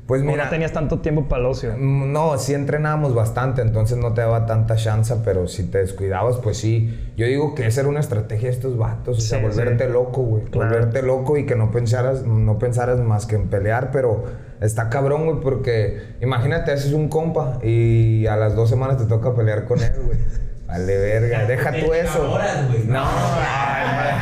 [0.06, 1.74] Pues ¿Cómo mira, no tenías tanto tiempo para el ocio?
[1.78, 6.38] Mm, No, sí entrenábamos bastante, entonces no te daba tanta chance, pero si te descuidabas,
[6.38, 7.12] pues sí.
[7.16, 9.92] Yo digo que esa era una estrategia de estos vatos, o sea, volverte sí.
[9.92, 10.44] loco, güey.
[10.44, 10.70] Claro.
[10.70, 14.24] Volverte loco y que no pensaras, no pensaras más que en pelear, pero
[14.60, 19.34] está cabrón, güey, porque imagínate, haces un compa y a las dos semanas te toca
[19.34, 20.18] pelear con él, güey.
[20.72, 22.18] Vale, verga, deja tú eso.
[22.18, 22.84] enamoras, güey.
[22.86, 23.04] No,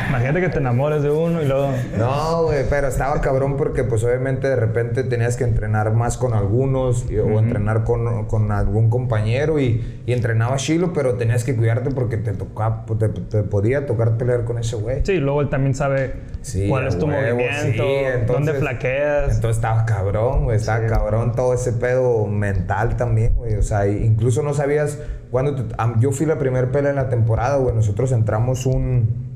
[0.09, 1.69] Imagínate que te enamores de uno y luego...
[1.97, 6.33] no, güey, pero estaba cabrón porque pues obviamente de repente tenías que entrenar más con
[6.33, 11.55] algunos y- o entrenar con, con algún compañero y, y entrenaba chilo, pero tenías que
[11.55, 15.05] cuidarte porque te tocaba, te, te podía tocar pelear con ese güey.
[15.05, 19.35] Sí, luego él también sabe Sí, cuál es tu huevo, movimiento, sí, entonces- dónde flaqueas.
[19.35, 23.55] Entonces estaba cabrón, güey, estaba cabrón todo ese pedo mental también, güey.
[23.55, 24.97] O sea, incluso no sabías
[25.31, 27.73] cuándo te- Yo fui la primera pelea en la temporada, güey.
[27.75, 29.31] Nosotros entramos un...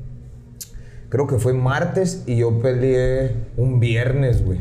[1.08, 4.60] Creo que fue martes y yo peleé un viernes, güey.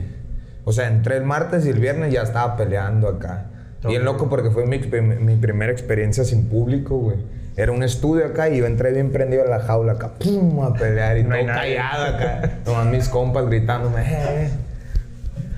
[0.63, 3.47] O sea, entré el martes y el viernes ya estaba peleando acá.
[3.87, 7.17] Bien loco porque fue mi, mi primera experiencia sin público, güey.
[7.57, 10.73] Era un estudio acá y yo entré bien prendido a la jaula acá, pum, a
[10.73, 12.51] pelear y No todo callado acá.
[12.65, 14.49] Nomás mis compas gritándome, "Eh,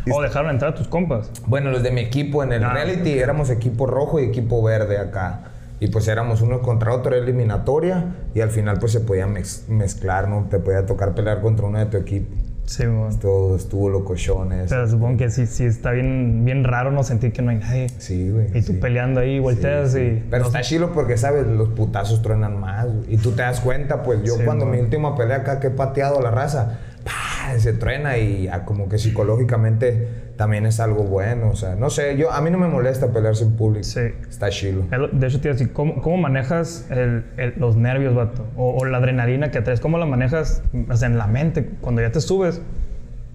[0.05, 0.11] eh".
[0.11, 1.31] O dejaron entrar a tus compas.
[1.47, 4.97] Bueno, los de mi equipo en el Ah, reality éramos equipo rojo y equipo verde
[4.97, 5.39] acá.
[5.79, 8.15] Y pues éramos uno contra otro, eliminatoria.
[8.33, 10.47] Y al final pues se podía mez- mezclar, ¿no?
[10.49, 12.35] Te podía tocar pelear contra uno de tu equipo.
[12.65, 13.15] Sí, bueno.
[13.21, 14.69] Todo estuvo locochones.
[14.69, 17.87] Pero supongo que sí, sí está bien, bien raro no sentir que no hay nadie.
[17.97, 18.47] Sí, güey.
[18.47, 18.79] Y tú sí.
[18.81, 20.21] peleando ahí, volteas y...
[20.29, 21.47] Pero está chilo porque, ¿sabes?
[21.47, 22.85] Los putazos truenan más.
[22.87, 23.13] güey.
[23.13, 24.79] Y tú te das cuenta, pues yo Sí, cuando güey.
[24.79, 27.57] mi última pelea acá que he pateado la raza, ¡pah!
[27.57, 31.50] se truena y ya como que psicológicamente también es algo bueno.
[31.50, 33.84] O sea, no sé, yo, a mí no me molesta pelear sin público.
[33.84, 34.02] Sí.
[34.30, 34.84] Está chilo.
[35.12, 38.45] De hecho, te iba a decir, ¿cómo, cómo manejas el- el- los nervios, vato?
[38.56, 41.69] O, o la adrenalina que traes, ¿cómo la manejas o sea, en la mente?
[41.82, 42.62] Cuando ya te subes,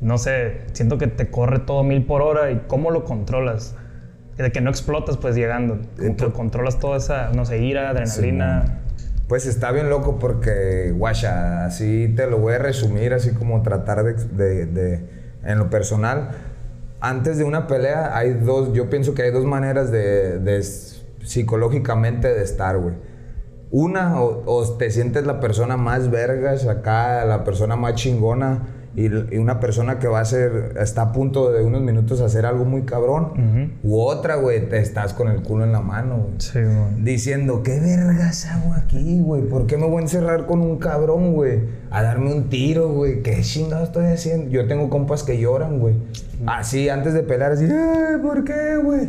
[0.00, 3.74] no sé, siento que te corre todo mil por hora y ¿cómo lo controlas?
[4.36, 5.80] De que no explotas, pues llegando.
[5.98, 8.78] Como que controlas toda esa, no sé, ira, adrenalina.
[9.28, 14.02] Pues está bien loco porque, guacha, así te lo voy a resumir, así como tratar
[14.04, 15.04] de, de- de-
[15.44, 16.30] en lo personal.
[17.04, 20.62] Antes de una pelea hay dos, yo pienso que hay dos maneras de,
[21.24, 22.94] psicológicamente de estar, güey.
[23.72, 29.06] Una, o, o te sientes la persona más vergas acá, la persona más chingona y,
[29.06, 32.64] y una persona que va a ser, está a punto de unos minutos hacer algo
[32.64, 33.72] muy cabrón.
[33.82, 37.02] U otra, güey, te estás con el culo en la mano, güey Sí, güey.
[37.04, 39.42] diciendo, ¿qué vergas hago aquí, güey?
[39.42, 41.60] ¿Por qué me voy a encerrar con un cabrón, güey?
[41.90, 43.22] A darme un tiro, güey.
[43.22, 44.50] ¿Qué chingado estoy haciendo?
[44.50, 45.94] Yo tengo compas que lloran, güey.
[46.46, 49.08] Así, antes de pelear, así, "Ay, ¿por qué, güey?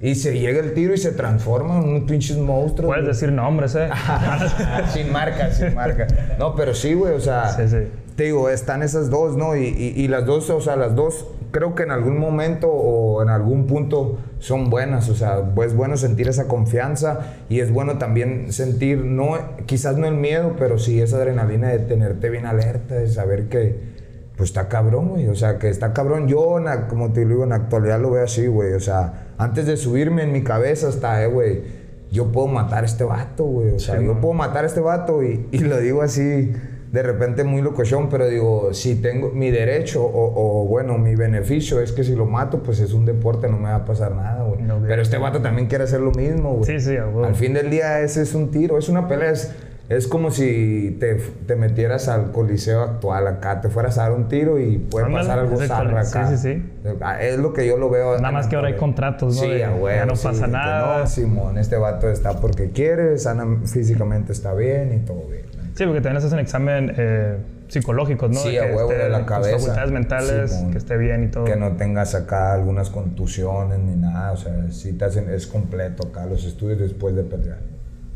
[0.00, 2.88] Y se llega el tiro y se transforman en unos pinches monstruos.
[2.90, 3.14] Puedes güey.
[3.14, 3.88] decir nombres, ¿eh?
[4.92, 6.06] sin marca, sin marca.
[6.38, 7.88] No, pero sí, güey, o sea, Sí, sí.
[8.16, 9.56] Te digo, están esas dos, ¿no?
[9.56, 13.22] Y, y- y las dos, o sea, las dos, creo que en algún momento o
[13.22, 17.98] en algún punto son buenas, o sea, es bueno sentir esa confianza y es bueno
[17.98, 22.94] también sentir, no, quizás no el miedo, pero sí esa adrenalina de tenerte bien alerta,
[22.96, 23.94] de saber que,
[24.36, 25.28] pues está cabrón, güey.
[25.28, 26.26] O sea, que está cabrón.
[26.28, 28.72] Yo, la- como te digo, en la actualidad lo veo así, güey.
[28.72, 31.62] O sea, antes de subirme en mi cabeza hasta, eh, güey,
[32.10, 33.70] yo puedo matar a este vato, güey.
[33.70, 34.20] O sea, Sí, yo man.
[34.20, 36.52] puedo matar a este vato y, y lo digo así,
[36.94, 41.80] de repente muy locochón, pero digo, si tengo mi derecho o, o, bueno, mi beneficio
[41.80, 44.44] es que si lo mato, pues es un deporte, no me va a pasar nada,
[44.44, 44.62] güey.
[44.62, 46.64] No, pero este vato también quiere hacer lo mismo, güey.
[46.66, 46.96] Sí, sí.
[46.96, 49.52] Al fin del día ese es un tiro, es una pelea, es,
[49.88, 54.28] es como si te, te metieras al coliseo actual acá, te fueras a dar un
[54.28, 56.28] tiro y puede Ándale, pasar algo zarra acá.
[56.28, 56.62] sí, sí,
[57.00, 58.16] Ah, Es lo que yo lo veo.
[58.18, 59.42] Nada más que ahora hay contratos, ¿no?
[59.42, 61.00] Sí, De- ya no sí, pasa nada.
[61.00, 65.43] No, Simón, este vato está porque quiere, sana físicamente está bien y todo bien.
[65.74, 67.36] Sí, porque también haces un examen eh,
[67.68, 68.34] psicológico, ¿no?
[68.34, 69.58] Sí, De a que huevo esté- de la cabeza.
[69.58, 70.70] facultades mentales, Simón.
[70.72, 71.44] que esté bien y todo.
[71.44, 76.06] Que no tengas acá algunas contusiones ni nada, o sea, sí te hacen, es completo
[76.08, 77.58] acá los estudios después de pelear.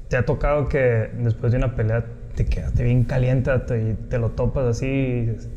[0.09, 2.05] ¿Te ha tocado que después de una pelea
[2.37, 5.49] te quedaste bien caliente y te lo topas así y dices,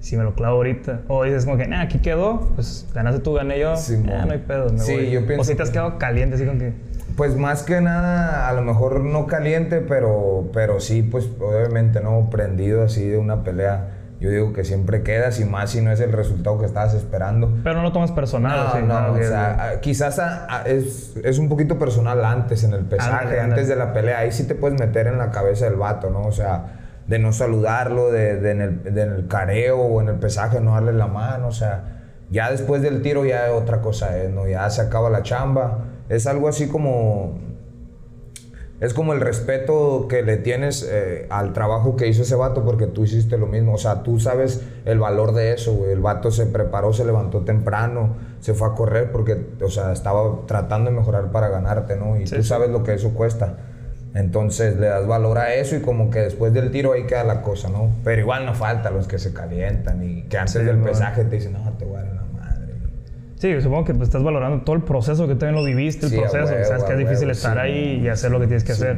[0.00, 1.02] si me lo clavo ahorita?
[1.08, 4.38] O dices como que, nah, aquí quedó, pues ganaste tú, gané yo, nah, no hay
[4.38, 5.10] pedo, me Sí, voy.
[5.10, 6.72] yo pienso O si te has que- quedado caliente así como que...
[7.16, 12.28] Pues más que nada, a lo mejor no caliente, pero, pero sí, pues obviamente no
[12.30, 13.92] prendido así de una pelea.
[14.20, 17.52] Yo digo que siempre quedas y más si no es el resultado que estabas esperando.
[17.62, 18.86] Pero no lo tomas personal.
[18.86, 20.20] No, no, o sea, quizás
[20.64, 24.20] es, es, un poquito personal antes en el pesaje, antes de la pelea.
[24.20, 26.22] Ahí sí te puedes meter en la cabeza del vato, ¿no?
[26.22, 30.08] O sea, de no saludarlo, de, de en, el, de en el careo o en
[30.08, 31.96] el pesaje no darle la mano, o sea
[32.30, 34.46] ya después del tiro ya otra cosa es, ¿no?
[34.48, 35.78] Ya se acaba la chamba.
[36.08, 37.38] Es algo así como...
[38.78, 42.86] Es como el respeto que le tienes eh, al trabajo que hizo ese vato porque
[42.86, 43.72] tú hiciste lo mismo.
[43.72, 45.92] O sea, tú sabes el valor de eso, güey.
[45.92, 50.46] El vato se preparó, se levantó temprano, se fue a correr porque, o sea, estaba
[50.46, 52.20] tratando de mejorar para ganarte, ¿no?
[52.20, 53.56] Y tú sabes lo que eso cuesta.
[54.16, 57.42] Entonces le das valor a eso y como que después del tiro ahí queda la
[57.42, 57.90] cosa, ¿no?
[58.02, 61.52] Pero igual no falta los que se calientan y que antes del pesaje te dicen,
[61.52, 62.25] no, te voy a dar.
[63.38, 66.46] Sí, supongo que pues, estás valorando todo el proceso que también lo viviste, el proceso,
[66.64, 68.96] sabes que es difícil estar ahí y hacer lo que tienes que hacer.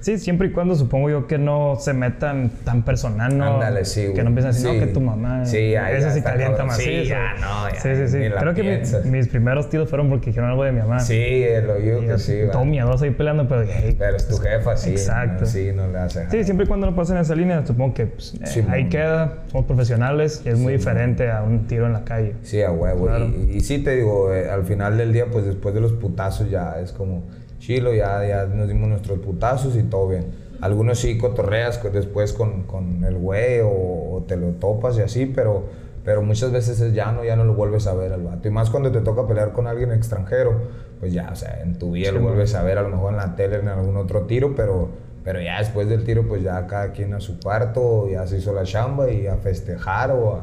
[0.00, 3.54] Sí, siempre y cuando supongo yo que no se metan tan personal, ¿no?
[3.54, 5.44] Ándale, sí, Que no empiecen a decir, no, que tu mamá.
[5.44, 6.76] Sí, ya, Esa sí calienta más.
[6.76, 7.80] Sí, ya, no, ya.
[7.80, 8.18] Sí, sí, sí.
[8.38, 11.00] Creo que mis primeros tiros fueron porque dijeron algo de mi mamá.
[11.00, 12.40] Sí, lo yo que sí.
[12.50, 13.62] Todo miedoso ahí peleando, pero.
[13.62, 14.90] Hey, pero es tu jefa, sí.
[14.90, 15.46] Exacto.
[15.46, 16.28] sí, no le hace.
[16.30, 19.44] Sí, siempre y cuando no pasen esa línea, supongo que pues, eh, ahí queda.
[19.50, 22.34] Somos profesionales y es muy diferente a un tiro en la calle.
[22.42, 23.08] Sí, a huevo.
[23.18, 26.50] Y, y, sí te digo, eh, al final del día, pues después de los putazos
[26.50, 27.24] ya es como
[27.70, 30.26] chilo, ya, ya nos dimos nuestros putazos y todo bien.
[30.60, 35.66] Algunos sí cotorreas después con, con el güey o, te lo topas y así, pero,
[36.04, 38.48] pero muchas veces es ya no, ya no lo vuelves a ver al vato.
[38.48, 40.62] Y más cuando te toca pelear con alguien extranjero,
[40.98, 43.18] pues ya, o sea, en tu vida lo vuelves a ver, a lo mejor en
[43.18, 44.88] la tele, en algún otro tiro, pero,
[45.22, 48.52] pero ya después del tiro, pues ya cada quien a su cuarto, ya se hizo
[48.52, 50.40] la chamba y a festejar o a,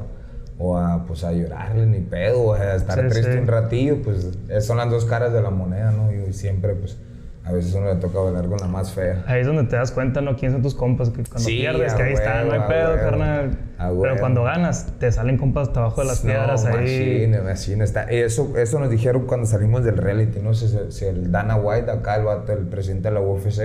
[0.60, 4.78] o a, pues a llorarle ni pedo, o a estar triste un ratillo, pues son
[4.78, 6.12] las dos caras de la moneda, ¿no?
[6.12, 6.98] Y siempre, pues
[7.47, 9.23] a veces uno le toca bailar con la más fea.
[9.25, 10.36] Ahí es donde te das cuenta, ¿no?
[10.36, 11.10] ¿Quién son tus compas?
[11.10, 13.57] Que cuando pierdes, que ahí están, no hay pedo, carnal.
[13.77, 16.73] Pero cuando ganas, te salen compas hasta abajo de las piedras ahí.
[16.75, 18.03] Machine, machine, está.
[18.03, 20.53] Eso, eso nos dijeron cuando salimos del reality, ¿no?
[20.53, 23.62] Si, si el Dana White, acá el, vato, el presidente de la UFC,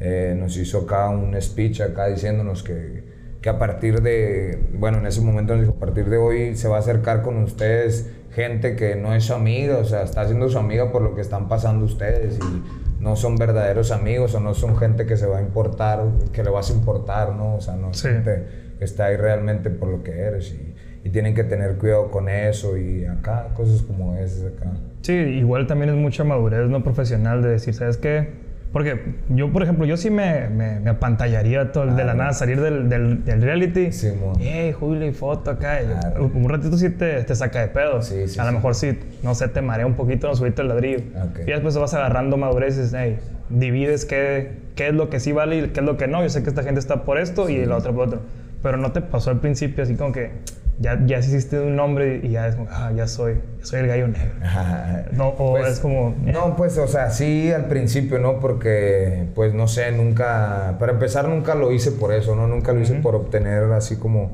[0.00, 3.04] eh, nos hizo acá un speech acá diciéndonos que,
[3.42, 6.66] que a partir de, bueno, en ese momento nos dijo, a partir de hoy se
[6.66, 10.48] va a acercar con ustedes gente que no es su amiga, o sea, está siendo
[10.48, 12.62] su amiga por lo que están pasando ustedes y
[13.02, 16.50] no son verdaderos amigos o no son gente que se va a importar, que le
[16.50, 17.56] vas a importar, ¿no?
[17.56, 18.46] O sea, no es gente
[18.78, 20.74] que está ahí realmente por lo que eres y,
[21.06, 24.70] y, tienen que tener cuidado con eso y acá, cosas como esas acá.
[25.02, 28.41] Sí, igual también es mucha madurez no profesional de decir, ¿sabes qué?
[28.72, 32.88] Porque yo, por ejemplo, yo sí me, me, apantallaría todo, de la nada, salir del,
[32.88, 33.92] del, del reality.
[33.92, 34.08] Sí,
[34.40, 35.80] Hey, Julio, y foto acá.
[36.18, 38.00] Un ratito sí te, te, saca de pedo.
[38.00, 40.68] Sí, sí, a lo mejor sí, no sé, te marea un poquito, no subiste el
[40.68, 41.04] ladrillo.
[41.46, 43.18] Y después vas agarrando madurez y dices, hey,
[43.50, 46.22] divides qué, qué es lo que sí vale y qué es lo que no.
[46.22, 48.20] Yo sé que esta gente está por esto y la otra por otro.
[48.62, 50.30] Pero no te pasó al principio así como que
[50.78, 54.08] ya, ya hiciste un nombre y ya es como, ah, ya soy, soy el gallo
[54.08, 54.32] negro.
[55.12, 56.14] no, o pues, es como...
[56.26, 56.32] Eh.
[56.32, 58.40] No, pues, o sea, sí al principio, ¿no?
[58.40, 62.46] Porque, pues, no sé, nunca, para empezar, nunca lo hice por eso, ¿no?
[62.46, 64.32] Nunca lo hice por obtener así como,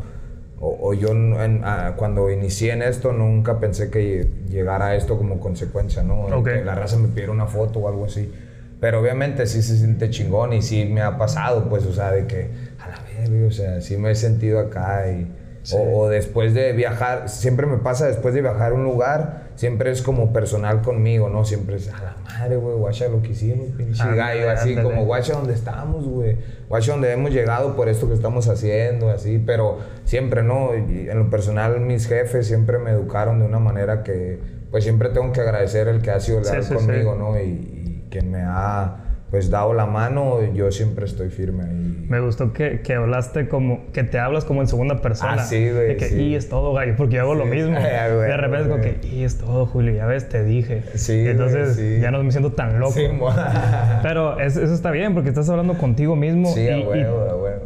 [0.61, 1.11] o, yo
[1.63, 6.43] ah, cuando inicié en esto, nunca pensé que llegara a esto como consecuencia, ¿no?
[6.43, 8.33] Que la raza me pidiera una foto o algo así.
[8.81, 12.27] Pero obviamente sí se siente chingón y sí me ha pasado, pues, o sea, de
[12.27, 15.29] que, a la vez, o sea, sí me he sentido acá y
[15.73, 20.03] o, después de viajar, siempre me pasa después de viajar a un lugar, siempre es
[20.03, 21.45] como personal conmigo, ¿no?
[21.45, 25.35] Siempre es, a la madre, güey, guacha lo que hicimos, pinche gallo, así como, guacha,
[25.35, 26.37] ¿dónde estamos, güey?
[26.69, 30.75] Guacha, ¿dónde hemos llegado por esto que estamos haciendo, así, pero siempre, ¿no?
[30.75, 35.33] en lo personal, mis jefes siempre me educaron de una manera que, pues siempre tengo
[35.33, 37.39] que agradecer el que ha sido leal conmigo, ¿no?
[37.39, 42.07] Y, y que me ha pues dado la mano, yo siempre estoy firme ahí.
[42.09, 45.35] Me gustó que, que hablaste como, que te hablas como en segunda persona.
[45.35, 45.89] Ah, sí, güey.
[45.89, 47.79] De que, y es todo, gallo, porque yo hago lo mismo.
[47.79, 50.83] de repente, como que, y es todo, Julio, ya ves, te dije.
[50.95, 51.27] Sí.
[51.27, 52.93] Entonces, ya no me siento tan loco.
[52.93, 53.07] Sí,
[54.03, 56.49] Pero eso, está bien, porque estás hablando contigo mismo.
[56.55, 57.05] Sí, y, güey,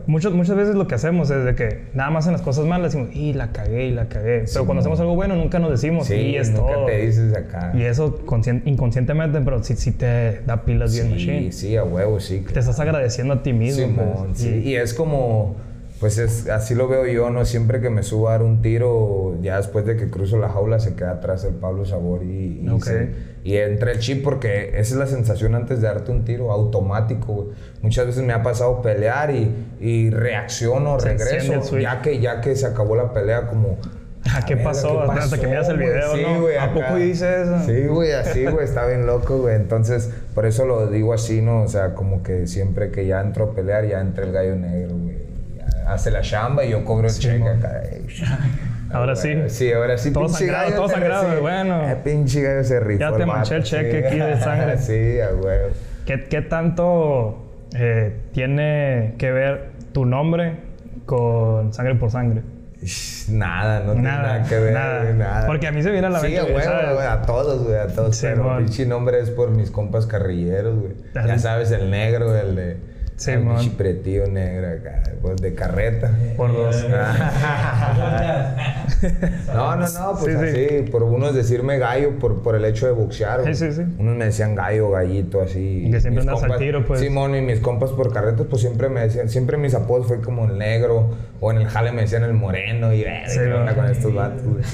[0.07, 2.93] muchas, muchas veces lo que hacemos es de que nada más en las cosas malas
[2.93, 4.45] decimos, y la cagué, y la cagué.
[4.53, 6.87] Pero cuando hacemos algo bueno, nunca nos decimos, y es nunca todo.
[6.87, 7.73] te dices acá.
[7.75, 8.21] Y eso
[8.65, 12.45] inconscientemente, pero sí, sí te da pilas bien, machine sí, a huevo, sí.
[12.53, 13.89] Te estás agradeciendo a ti mismo.
[13.95, 14.39] Pues.
[14.39, 14.63] sí.
[14.65, 15.57] Y es como,
[16.03, 17.45] pues es, así lo veo yo, ¿no?
[17.45, 20.81] Siempre que me subo a dar un tiro, ya después de que cruzo la jaula,
[20.81, 22.61] se queda atrás el Pablo Sabor y,
[23.45, 27.51] y, entra el chip porque esa es la sensación antes de darte un tiro, automático.
[27.83, 32.67] Muchas veces me ha pasado pelear y, y reacciono, regreso, ya que, ya que se
[32.67, 33.79] acabó la pelea, como
[34.35, 35.03] Ah, ¿Qué pasó?
[35.03, 36.41] Hasta que miras el video, sí, ¿no?
[36.41, 37.61] Güey, ¿A poco dice eso?
[37.67, 39.57] Sí, güey, así, güey, está bien loco, güey.
[39.57, 41.63] Entonces, por eso lo digo así, ¿no?
[41.63, 44.97] O sea, como que siempre que ya entro a pelear, ya entra el gallo negro,
[44.97, 45.12] güey.
[45.87, 47.83] Hace la chamba y yo cobro el cheque acá.
[48.93, 49.35] Ahora sí.
[49.49, 50.13] Sí, ahora sí.
[50.13, 51.89] Todo sangrado, todo sangrado, bueno.
[51.89, 53.01] El pinche gallo se rifó.
[53.01, 54.77] Ya te manché el cheque aquí de sangre.
[54.79, 55.71] sí, a huevo.
[56.05, 57.43] ¿Qué, ¿Qué, tanto
[57.75, 60.57] eh, tiene que ver tu nombre
[61.07, 62.43] con sangre por sangre?
[63.29, 65.13] Nada, no tiene nada que ver, nada.
[65.13, 65.47] nada.
[65.47, 66.41] Porque a mí se viene a la mente.
[66.41, 68.17] Sí, güey, a todos, güey, a todos.
[68.17, 70.93] Sí, pero el pinche nombre es por mis compas carrilleros, güey.
[71.15, 72.77] Ya sabes, el negro, el de
[73.23, 76.11] Sí, el chipretío negro acá, pues de carreta.
[76.37, 76.85] Por dos.
[79.55, 80.91] no, no, no, pues así.
[80.91, 83.45] Por unos decirme gallo por, por el hecho de boxear.
[83.45, 83.83] Sí, sí, sí.
[83.97, 85.89] Unos me decían gallo, gallito, así.
[85.89, 86.99] Que siempre andas al tiro, pues.
[86.99, 90.47] Simón y mis compas por carretas, pues siempre me decían, siempre mis apodos fue como
[90.47, 93.87] el negro, o en el jale me decían el moreno, y eh, ¿qué onda con
[93.87, 94.65] estos vatos, güey?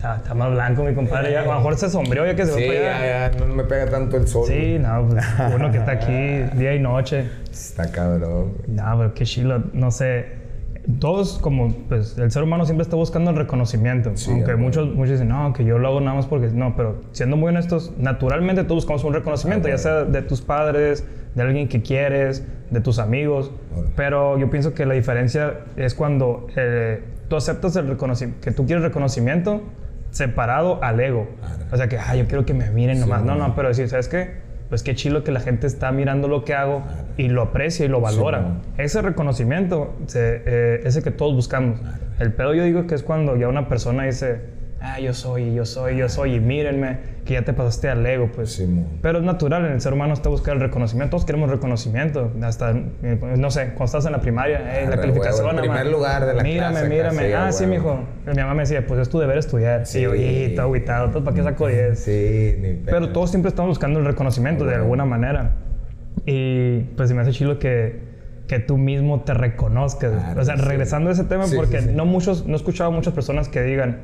[0.00, 1.32] Está, más blanco mi compadre.
[1.32, 3.64] Ya, a lo mejor se sombreó ya que se sí, fue ya, ya, no me
[3.64, 4.46] pega tanto el sol.
[4.46, 5.22] Sí, no, pues
[5.54, 7.28] uno que está aquí día y noche.
[7.50, 8.54] Está cabrón.
[8.66, 9.62] No, pero qué chilo.
[9.74, 10.40] No sé.
[10.98, 14.14] Todos, como, pues, el ser humano siempre está buscando el reconocimiento.
[14.28, 16.48] aunque muchos, muchos dicen, no, que yo lo hago nada más porque.
[16.48, 21.06] No, pero siendo muy honestos, naturalmente todos buscamos un reconocimiento, ya sea de tus padres,
[21.34, 23.52] de alguien que quieres, de tus amigos.
[23.96, 28.64] Pero yo pienso que la diferencia es cuando eh, tú aceptas el reconocimiento, que tú
[28.64, 29.60] quieres reconocimiento
[30.10, 31.28] separado al ego.
[31.72, 33.22] O sea, que, ah, yo quiero que me miren nomás.
[33.22, 34.50] no, no, pero decir, ¿sabes qué?
[34.68, 36.82] Pues qué chilo que la gente está mirando lo que hago
[37.16, 38.60] y lo aprecia y lo valora.
[38.78, 41.80] ese reconocimiento, eh, ese que todos buscamos.
[42.20, 44.40] El pedo yo digo que es cuando ya una persona dice,
[44.80, 48.30] ah, yo soy, yo soy, yo soy, y mírenme, que ya te pasaste al ego,
[48.34, 48.52] pues.
[48.52, 52.32] Sí, Pero es natural, en el ser humano está buscar el reconocimiento, todos queremos reconocimiento,
[52.42, 55.50] hasta, eh, no sé, cuando estás en la primaria, eh, la calificación.
[55.50, 56.88] En primer lugar de la mírame, clase.
[56.88, 58.00] Mírame, mírame, ah, sí, mijo.
[58.26, 59.86] Mi mamá me decía, pues es tu deber estudiar.
[59.86, 61.98] Sí, y yo, y todo aguitado, para qué saco 10.
[61.98, 65.56] Sí, ni Pero todos siempre estamos buscando el reconocimiento de alguna manera.
[66.26, 68.10] Y pues se me hace chido que
[68.50, 70.36] que tú mismo te reconozcas.
[70.36, 73.48] o sea, regresando a ese tema, porque no muchos, no he escuchado a muchas personas
[73.48, 74.00] que digan,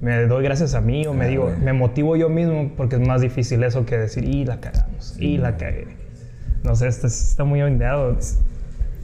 [0.00, 3.20] me doy gracias a mí o me digo, me motivo yo mismo porque es más
[3.20, 5.86] difícil eso que decir, y la cagamos, y la cagué.
[6.62, 8.16] No sé, está, está muy ondeado.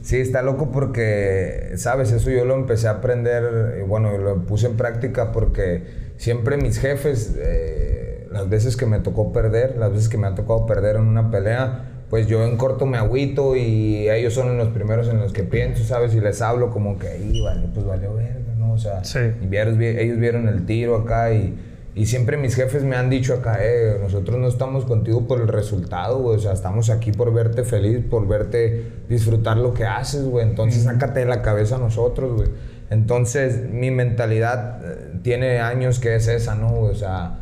[0.01, 4.67] Sí, está loco porque, sabes, eso yo lo empecé a aprender, y bueno, lo puse
[4.67, 5.83] en práctica porque
[6.17, 10.35] siempre mis jefes, eh, las veces que me tocó perder, las veces que me ha
[10.35, 14.67] tocado perder en una pelea, pues yo en corto me agüito y ellos son los
[14.67, 16.13] primeros en los que pienso, ¿sabes?
[16.13, 18.42] Y les hablo como que, ahí, vale, pues valió ver
[18.73, 21.55] o sea, ellos vieron el tiro acá y,
[21.95, 25.47] y, siempre mis jefes me han dicho acá, eh, nosotros no estamos contigo por el
[25.47, 30.25] resultado, güey, o sea, estamos aquí por verte feliz, por verte disfrutar lo que haces,
[30.25, 32.49] güey, entonces sácate de la cabeza a nosotros, güey.
[32.89, 36.79] Entonces, mi mentalidad eh, tiene años que es esa, ¿no?
[36.79, 37.39] O sea,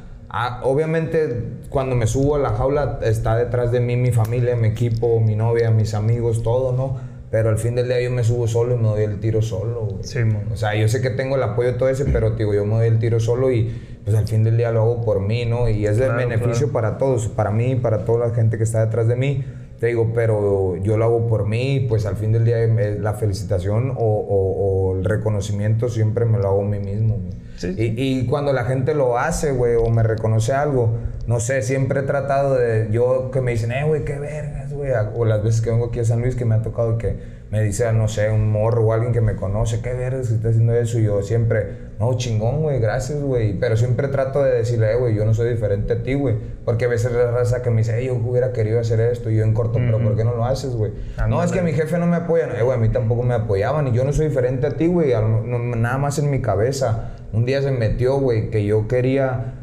[0.63, 5.19] obviamente cuando me subo a la jaula está detrás de mí mi familia, mi equipo,
[5.19, 7.10] mi novia, mis amigos, todo, ¿no?
[7.31, 9.87] Pero al fin del día yo me subo solo y me doy el tiro solo.
[10.01, 10.19] Sí,
[10.51, 12.87] o sea, yo sé que tengo el apoyo todo ese, pero digo, yo me doy
[12.89, 13.71] el tiro solo y
[14.03, 15.69] pues al fin del día lo hago por mí, ¿no?
[15.69, 19.07] Y es de beneficio para todos, para mí, para toda la gente que está detrás
[19.07, 19.45] de mí.
[19.79, 22.57] Te digo, pero yo lo hago por mí, pues al fin del día
[22.99, 27.17] la felicitación o, el reconocimiento siempre me lo hago a mí mismo.
[27.63, 30.97] Y, y, cuando la gente lo hace, güey, o me reconoce algo,
[31.27, 34.91] no sé, siempre he tratado de, yo que me dicen, eh, güey, qué vergas, güey,
[35.15, 37.61] o las veces que vengo aquí a San Luis que me ha tocado que me
[37.61, 40.73] dice, no sé, un morro o alguien que me conoce, qué vergas que está haciendo
[40.73, 44.95] eso, y yo siempre, no, chingón, güey, gracias, güey, pero siempre trato de decirle, eh,
[44.95, 47.79] güey, yo no soy diferente a ti, güey, porque a veces la raza que me
[47.79, 50.33] dice, eh, yo hubiera querido hacer esto, y yo en corto, pero ¿por qué no
[50.33, 50.93] lo haces, güey?
[51.27, 53.89] No, es que mi jefe no me apoya, eh, güey, a mí tampoco me apoyaban,
[53.89, 57.61] y yo no soy diferente a ti, güey, nada más en mi cabeza un día
[57.61, 59.55] se metió, güey, que yo quería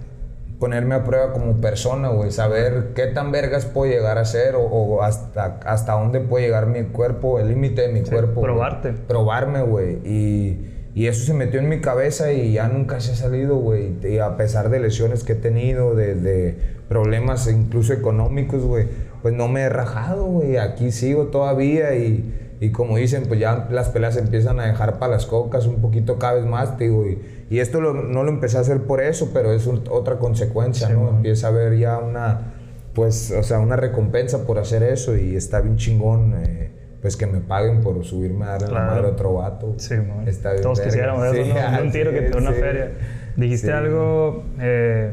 [0.59, 5.03] ponerme a prueba como persona, güey, saber qué tan vergas puedo llegar a ser o,
[5.03, 8.41] hasta, hasta dónde puede llegar mi cuerpo, el límite de mi cuerpo.
[8.41, 8.93] Probarte.
[8.93, 9.99] Probarme, güey.
[10.05, 13.95] Y, y, eso se metió en mi cabeza y ya nunca se ha salido, güey.
[14.03, 18.87] Y a pesar de lesiones que he tenido, de, de problemas incluso económicos, güey,
[19.23, 20.57] pues no me he rajado, güey.
[20.57, 25.13] Aquí sigo todavía y, y como dicen, pues ya las peleas empiezan a dejar para
[25.13, 27.19] las cocas un poquito cada vez más, digo, y
[27.51, 31.09] y esto no lo empecé a hacer por eso, pero es otra consecuencia, ¿no?
[31.09, 32.53] Empieza a haber ya una,
[32.95, 36.35] pues, o sea, una recompensa por hacer eso y está bien chingón.
[36.37, 39.75] Eh, pues que me paguen por subirme a dar la madre a otro vato.
[39.77, 39.95] Sí,
[40.27, 41.83] Está bien Todos quisiéramos eso, ¿no?
[41.83, 42.91] un tiro que te una feria.
[43.37, 44.43] Dijiste algo.
[44.61, 45.13] Eh,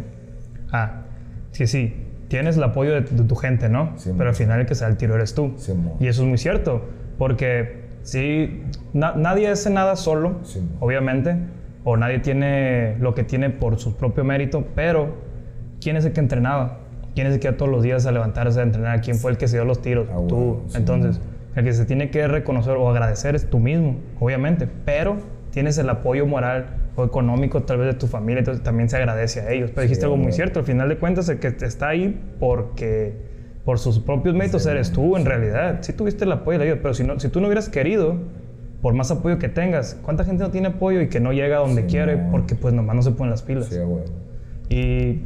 [0.72, 1.04] ah,
[1.52, 1.94] sí, sí.
[2.28, 3.96] Tienes el apoyo de, tu gente, ¿no?
[4.18, 5.56] Pero al final el que da el tiro eres tú.
[6.00, 6.82] y eso es muy cierto.
[7.18, 8.64] Porque sí,
[8.94, 10.42] nadie hace nada solo,
[10.80, 11.36] obviamente
[11.86, 15.16] o nadie tiene lo que tiene por su propio mérito, pero
[15.80, 16.80] ¿quién es el que entrenaba?
[17.14, 19.02] ¿Quién es el que iba todos los días a levantarse a entrenar?
[19.02, 20.08] ¿Quién fue el que se dio los tiros?
[20.12, 20.36] Ah, tú.
[20.36, 20.78] bueno, sí.
[20.78, 21.22] Entonces,
[21.56, 25.18] el que se tiene que reconocer o agradecer es tú mismo, obviamente, pero
[25.52, 29.42] tienes el apoyo moral o económico tal vez de tu familia, entonces también se agradece
[29.42, 29.70] a ellos.
[29.70, 33.14] Pero dijiste algo muy cierto, al final de cuentas el que está ahí porque
[33.66, 35.80] por sus propios méritos eres tú en realidad.
[35.82, 38.16] Sí tuviste el apoyo de la vida, pero si, no, si tú no hubieras querido,
[38.82, 41.60] por más apoyo que tengas, ¿cuánta gente no tiene apoyo y que no llega a
[41.62, 42.32] donde Sí, quiere no.
[42.32, 43.66] porque pues nomás no se ponen las pilas?
[43.66, 44.04] Sí, güey.
[44.70, 45.22] Y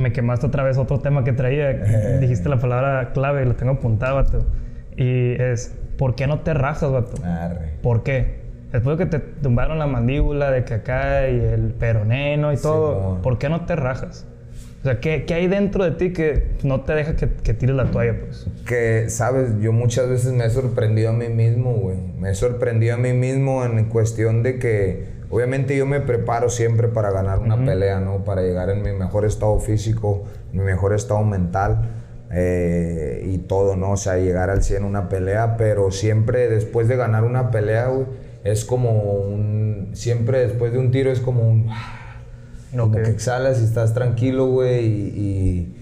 [0.00, 1.72] me quemaste otra vez otro tema que traía.
[2.20, 4.46] Dijiste la palabra clave, lo tengo apuntado, vato.
[4.96, 7.22] Y es, ¿por qué no te rajas, vato?
[7.24, 7.74] Arre.
[7.82, 8.42] ¿Por qué?
[8.72, 13.20] Después de que te tumbaron la mandíbula, de que acá y el peroneno y todo.
[13.22, 14.26] ¿por qué no te rajas?
[14.84, 17.74] O sea, ¿qué, qué hay dentro de ti que no te deja que, que tires
[17.74, 18.46] la toalla, pues?
[18.66, 21.96] Que, sabes, yo muchas veces me he sorprendido a mí mismo, güey.
[22.18, 26.88] Me he sorprendido a mí mismo en cuestión de que, obviamente, yo me preparo siempre
[26.88, 28.24] para ganar una pelea, ¿no?
[28.24, 31.88] Para llegar en mi mejor estado físico, mi mejor estado mental
[32.30, 33.92] eh, y todo, ¿no?
[33.92, 37.86] O sea, llegar al 100 en una pelea, pero siempre después de ganar una pelea,
[37.86, 38.04] güey,
[38.44, 39.92] es como un.
[39.94, 41.70] Siempre después de un tiro es como un.
[42.76, 45.74] Como que exhalas y estás tranquilo, güey, y,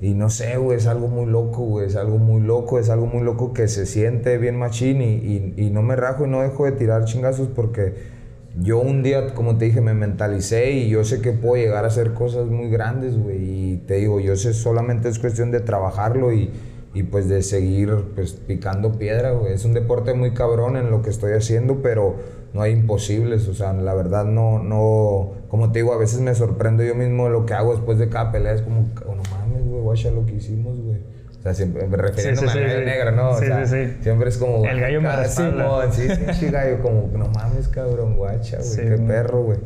[0.00, 2.90] y, y no sé, güey, es algo muy loco, güey, es algo muy loco, es
[2.90, 6.64] algo muy loco que se siente bien machín y no me rajo y no dejo
[6.64, 8.14] de tirar chingazos porque
[8.60, 11.88] yo un día, como te dije, me mentalicé y yo sé que puedo llegar a
[11.88, 13.38] hacer cosas muy grandes, güey,
[13.72, 16.50] y te digo, yo sé, solamente es cuestión de trabajarlo y,
[16.94, 19.52] y pues de seguir pues picando piedra, güey.
[19.54, 22.14] Es un deporte muy cabrón en lo que estoy haciendo, pero
[22.52, 26.34] no hay imposibles, o sea, la verdad no, no, como te digo, a veces me
[26.34, 29.64] sorprendo yo mismo lo que hago después de cada pelea, es como, oh, no mames,
[29.64, 30.96] güey, guacha lo que hicimos, güey.
[31.38, 32.84] O sea, siempre refiriéndome sí, sí, gallo sí.
[32.84, 33.30] negro, ¿no?
[33.30, 33.96] O sea, sí, sí.
[34.00, 34.64] siempre es como...
[34.64, 35.24] El gallo me ah.
[35.26, 36.08] Simón, sí,
[36.40, 39.58] sí, gallo, como, no mames, cabrón, guacha, güey, qué perro, güey.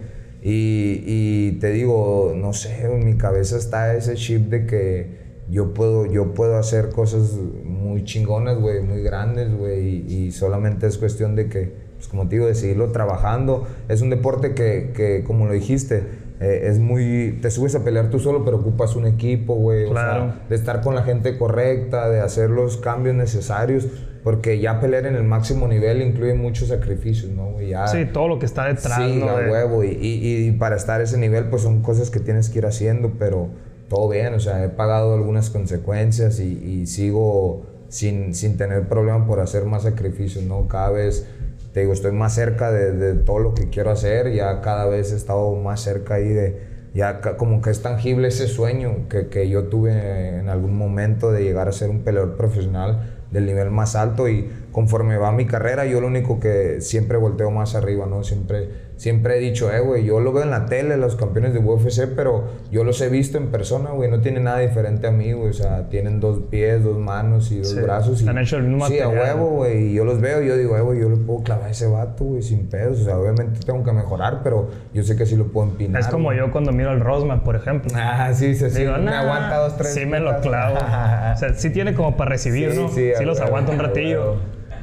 [0.43, 5.16] Y, y te digo, no sé, en mi cabeza está ese chip de que
[5.49, 7.32] yo puedo, yo puedo hacer cosas
[7.64, 12.28] muy chingonas, güey, muy grandes, güey, y, y solamente es cuestión de que, pues como
[12.28, 13.66] te digo, de seguirlo trabajando.
[13.88, 16.05] Es un deporte que, que como lo dijiste,
[16.40, 19.90] eh, es muy, te subes a pelear tú solo, pero ocupas un equipo, güey, o
[19.90, 20.26] Claro.
[20.26, 23.88] sea, de estar con la gente correcta, de hacer los cambios necesarios,
[24.22, 27.61] porque ya pelear en el máximo nivel incluye muchos sacrificios, ¿no?
[27.61, 29.30] Ya, Sí, todo lo que está detrás, Sí, ¿no?
[29.30, 29.82] a De- huevo.
[29.82, 32.66] Y, y- y para estar a ese nivel, pues son cosas que tienes que ir
[32.66, 33.49] haciendo, pero
[33.88, 34.34] todo bien.
[34.34, 39.64] O sea, he pagado algunas consecuencias y, y sigo sin, sin tener problema por hacer
[39.64, 40.68] más sacrificios, ¿no?
[40.68, 41.26] Cada vez,
[41.73, 44.33] te digo, estoy más cerca de, de todo lo que quiero hacer.
[44.33, 46.79] Ya cada vez he estado más cerca ahí de.
[46.95, 51.45] Ya como que es tangible ese sueño que, que yo tuve en algún momento de
[51.45, 55.87] llegar a ser un peleador profesional del nivel más alto y conforme va mi carrera
[55.87, 58.23] yo lo único que siempre volteo más arriba, ¿no?
[58.23, 61.61] Siempre, siempre he dicho, eh, güey, yo lo veo en la tele, los campeones de
[61.61, 65.33] UFC, pero yo los he visto en persona, güey, no tiene nada diferente a mí,
[65.33, 68.23] güey, o sea, tienen dos pies, dos manos y dos Sí, brazos.
[68.23, 69.37] y- han hecho el mismo Sí, a material.
[69.37, 71.66] huevo, güey, y yo los veo y yo digo, eh, güey, yo le puedo clavar
[71.66, 75.16] a ese vato, güey, sin pedos, o sea, obviamente tengo que mejorar, pero yo sé
[75.16, 76.01] que sí lo puedo empinar.
[76.01, 77.91] Es como yo cuando miro al Rosman, por ejemplo.
[78.21, 79.95] Ah, sí, sí, sí, Digo, me "Nah, aguanta dos, tres.
[79.95, 80.43] Sí me lo putas".
[80.43, 80.77] clavo.
[81.35, 82.89] o sea, sí tiene como para recibir, Sí, ¿no?
[82.89, 84.35] sí, a los huevo, aguanta un a ratillo.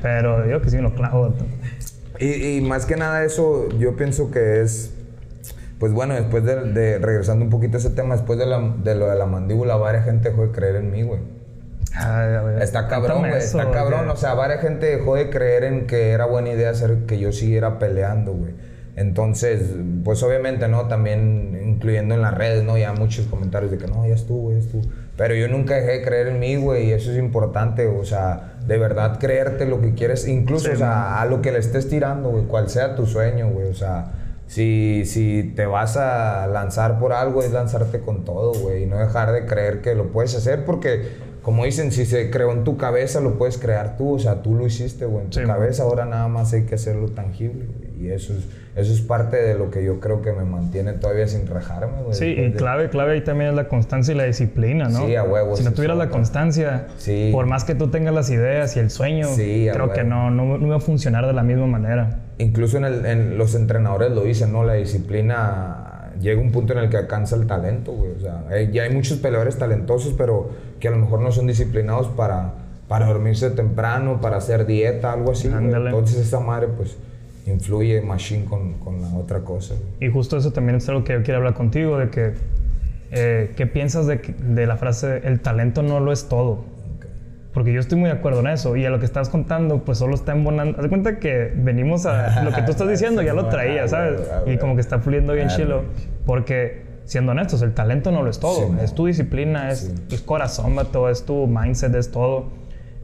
[0.06, 1.34] Pero yo que sí me lo clavo.
[2.20, 4.94] Y, y más que nada eso, yo pienso que es,
[5.80, 8.94] pues bueno, después de, de- regresando un poquito a ese tema, después de, la, de
[8.94, 11.22] lo de la mandíbula, varias gente dejó de creer en mí, güey.
[12.62, 14.08] Está cabrón, güey, está cabrón.
[14.10, 17.32] O sea, varias gente dejó de creer en que era buena idea hacer que yo
[17.32, 18.54] siguiera peleando, güey.
[18.96, 19.72] Entonces,
[20.04, 20.88] pues obviamente, ¿no?
[20.88, 22.78] También incluyendo en las redes, ¿no?
[22.78, 24.84] Ya muchos comentarios de que no, ya estuvo, ya estuvo.
[25.18, 28.55] Pero yo nunca dejé de creer en mí, güey, y eso es importante, o sea,
[28.68, 31.88] de verdad creerte lo que quieres, incluso, Sí, o sea, a lo que le estés
[31.90, 34.12] tirando, güey, cual sea tu sueño, güey, o sea,
[34.48, 38.98] si, si te vas a lanzar por algo, es lanzarte con todo, güey, y no
[38.98, 41.10] dejar de creer que lo puedes hacer, porque,
[41.42, 44.56] como dicen, si se creó en tu cabeza, lo puedes crear tú, o sea, tú
[44.56, 47.85] lo hiciste, güey, en tu Sí, cabeza, ahora nada más hay que hacerlo tangible, güey,
[48.00, 48.40] y eso es,
[48.76, 52.14] eso es parte de lo que yo creo que me mantiene todavía sin rajarme, güey.
[52.16, 55.06] Sí, y clave, clave ahí también es la constancia y la disciplina, ¿no?
[55.06, 57.30] Sí, a huevo, Si no tuvieras la constancia, Sí.
[57.32, 60.58] por más que tú tengas las ideas y el sueño, Sí, creo que no, no,
[60.58, 62.20] no va a funcionar de la misma manera.
[62.38, 64.64] Incluso en, el- en los entrenadores lo dicen, ¿no?
[64.64, 68.12] La disciplina llega un punto en el que alcanza el talento, güey.
[68.12, 71.48] O sea, hay- ya hay muchos peleadores talentosos, pero que a lo mejor no son
[71.48, 72.54] disciplinados para,
[72.88, 75.48] para dormirse temprano, para hacer dieta, algo así.
[75.48, 76.98] Entonces esa madre, pues,
[77.46, 79.76] influye machine con, con la otra cosa.
[80.00, 82.34] Y justo eso también es algo que yo quiero hablar contigo, de que,
[83.12, 86.66] eh, ¿qué piensas de, de la frase, el talento no lo es todo?
[87.54, 88.76] Porque yo estoy muy de acuerdo en eso.
[88.76, 90.78] Y a lo que estás contando, pues solo está embonando.
[90.78, 94.22] Haz de cuenta que venimos a lo que tú estás diciendo, ya lo traía, ¿sabes?
[94.46, 95.84] Y como que está fluyendo bien chilo.
[96.26, 98.76] Porque, siendo honestos, el talento no lo es todo.
[98.82, 102.48] es tu disciplina, es tu corazón, todo es tu mindset, es todo.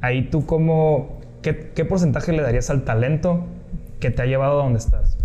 [0.01, 1.21] Ahí tú, como.
[1.41, 3.45] ¿qué, ¿Qué porcentaje le darías al talento
[4.01, 5.17] que te ha llevado a donde estás?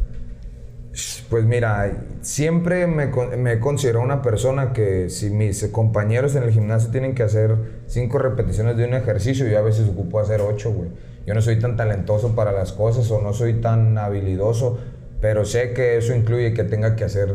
[1.28, 6.90] Pues mira, siempre me, me considero una persona que si mis compañeros en el gimnasio
[6.90, 10.90] tienen que hacer cinco repeticiones de un ejercicio, yo a veces ocupo hacer ocho, güey.
[11.26, 14.78] Yo no soy tan talentoso para las cosas o no soy tan habilidoso,
[15.20, 17.34] pero sé que eso incluye que tenga que hacer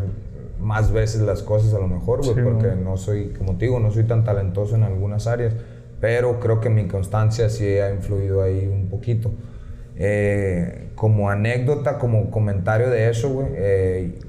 [0.60, 3.92] más veces las cosas a lo mejor, güey, porque no soy, como te digo, no
[3.92, 5.54] soy tan talentoso en algunas áreas,
[6.00, 9.32] pero creo que mi constancia sí ha influido ahí un poquito.
[10.04, 14.20] Eh, como anécdota, como comentario de eso, güey, eh,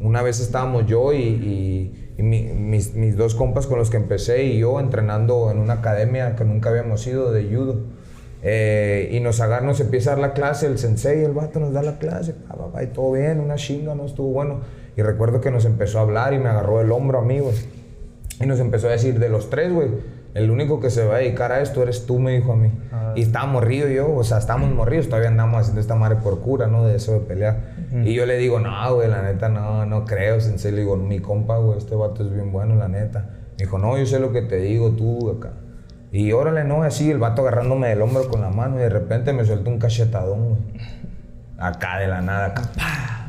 [0.00, 5.52] una vez estábamos yo y, mis, dos compas con los que empecé y yo entrenando
[5.52, 7.82] en una academia que nunca habíamos ido de judo.
[8.42, 11.72] Eh, y nos agarra, nos empieza a dar la clase, el sensei, el vato nos
[11.72, 12.34] da la clase,
[12.82, 14.62] y todo bien, una chinga, no estuvo bueno.
[14.96, 17.54] Y recuerdo que nos empezó a hablar y me agarró el hombro a mí, güey.
[18.40, 19.88] Y nos empezó a decir, de los tres, güey,
[20.34, 22.70] el único que se va a dedicar a esto eres tú, me dijo a mí.
[22.90, 23.12] Ah.
[23.14, 26.68] Y estaba morrido yo, o sea, estábamos morridos, todavía andamos haciendo esta madre por cura,
[26.68, 26.86] ¿no?
[26.86, 27.74] De eso de pelear.
[27.92, 30.40] Y yo le digo, no, güey, la neta, no, no creo.
[30.40, 33.26] Sensei, le digo, mi compa, güey, este vato es bien bueno, la neta.
[33.58, 35.50] Me dijo, no, yo sé lo que te digo, tú, acá.
[36.10, 39.32] Y órale, no, así, el vato agarrándome del hombro con la mano y de repente
[39.34, 40.62] me suelta un cachetadón, güey.
[41.58, 42.62] Acá de la nada, acá,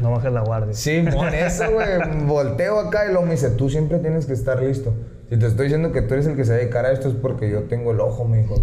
[0.01, 0.73] No bajes la guardia.
[0.73, 1.87] Sí, por eso, güey.
[2.25, 4.93] Volteo acá y lo me dice, tú siempre tienes que estar listo.
[5.29, 7.49] Si te estoy diciendo que tú eres el que se dedicará a esto es porque
[7.49, 8.55] yo tengo el ojo, me dijo,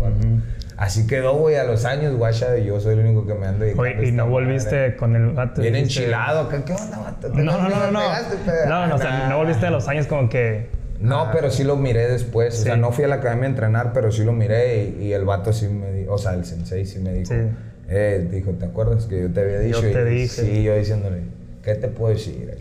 [0.76, 3.64] Así quedó, güey, a los años, guacha, y yo soy el único que me ando
[3.64, 3.82] dedicando.
[3.82, 5.60] Oye, ¿y no volviste con el gato?
[5.60, 7.28] Bien enchilado, ¿qué, ¿qué onda, vato?
[7.28, 8.00] No, no, no, no.
[8.66, 10.70] No, no, o sea, no volviste a los años como que...
[11.00, 12.60] No, pero sí lo miré después.
[12.60, 15.24] O sea, no fui a la academia a entrenar, pero sí lo miré y, el
[15.24, 17.34] vato sí me dijo, o sea, el sensei sí me dijo.
[17.34, 17.40] Sí.
[17.88, 19.82] Eh, dijo, ¿te acuerdas que yo te había dicho?
[19.82, 20.42] Yo te y, dije.
[20.42, 21.22] Sí, yo diciéndole,
[21.62, 22.56] ¿qué te puedo decir?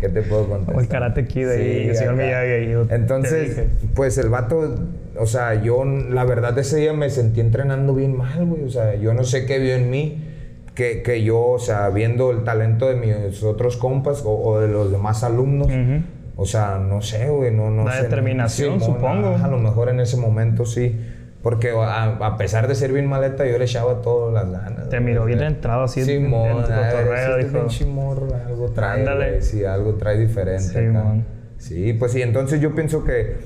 [0.00, 0.78] ¿Qué te puedo contar?
[0.78, 2.94] El karate kid ahí, el señor Miyagi.
[2.94, 3.62] Entonces,
[3.94, 4.76] pues el vato,
[5.18, 8.64] o sea, yo la verdad ese día me sentí entrenando bien mal, güey.
[8.64, 10.28] O sea, yo no sé qué vio en mí.
[10.74, 14.90] Que, que yo, o sea, viendo el talento de mis otros compas o, de los
[14.90, 15.68] demás alumnos,
[16.34, 19.36] o sea, no sé, güey, no, no La determinación, supongo.
[19.36, 20.98] a lo mejor en ese momento sí.
[21.42, 24.88] Porque a, pesar de ser bien maleta, yo le echaba todas las ganas.
[24.88, 27.66] Te miró bien entrado así sí, en, mon, dijo.
[27.66, 31.14] Chimorro, algo trae, sí, algo trae diferente sí, acá.
[31.58, 33.36] Sí, pues sí, entonces yo pienso que,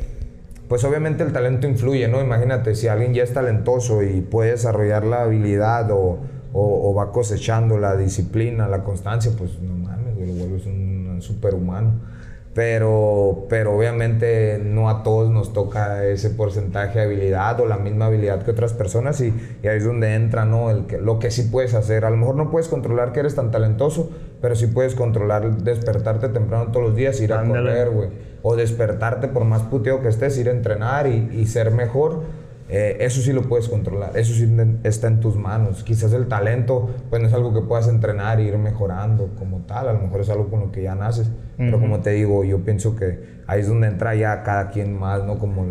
[0.68, 2.20] pues obviamente el talento influye, ¿no?
[2.20, 6.18] Imagínate, si alguien ya es talentoso y puede desarrollar la habilidad o,
[6.52, 12.15] o, va cosechando la disciplina, la constancia, pues no mames, lo vuelves un superhumano
[12.56, 18.06] pero, pero obviamente no a todos nos toca ese porcentaje de habilidad o la misma
[18.06, 19.26] habilidad que otras personas y,
[19.62, 20.70] ahí es donde entra ¿no?
[20.70, 22.06] El que, lo que sí puedes hacer.
[22.06, 26.30] A lo mejor no puedes controlar que eres tan talentoso, pero sí puedes controlar despertarte
[26.30, 28.08] temprano todos los días, ir a correr, güey.
[28.42, 32.22] O despertarte por más puteo que estés, ir a entrenar y, y ser mejor
[32.68, 34.52] eh, eso sí lo puedes controlar, eso sí
[34.82, 35.84] está en tus manos.
[35.84, 39.88] Quizás el talento, pues no es algo que puedas entrenar e ir mejorando como tal,
[39.88, 41.30] a lo mejor es algo con lo que ya naces.
[41.56, 45.24] Pero como te digo, yo pienso que ahí es donde entra ya cada quien más,
[45.24, 45.38] ¿no?
[45.38, 45.64] Como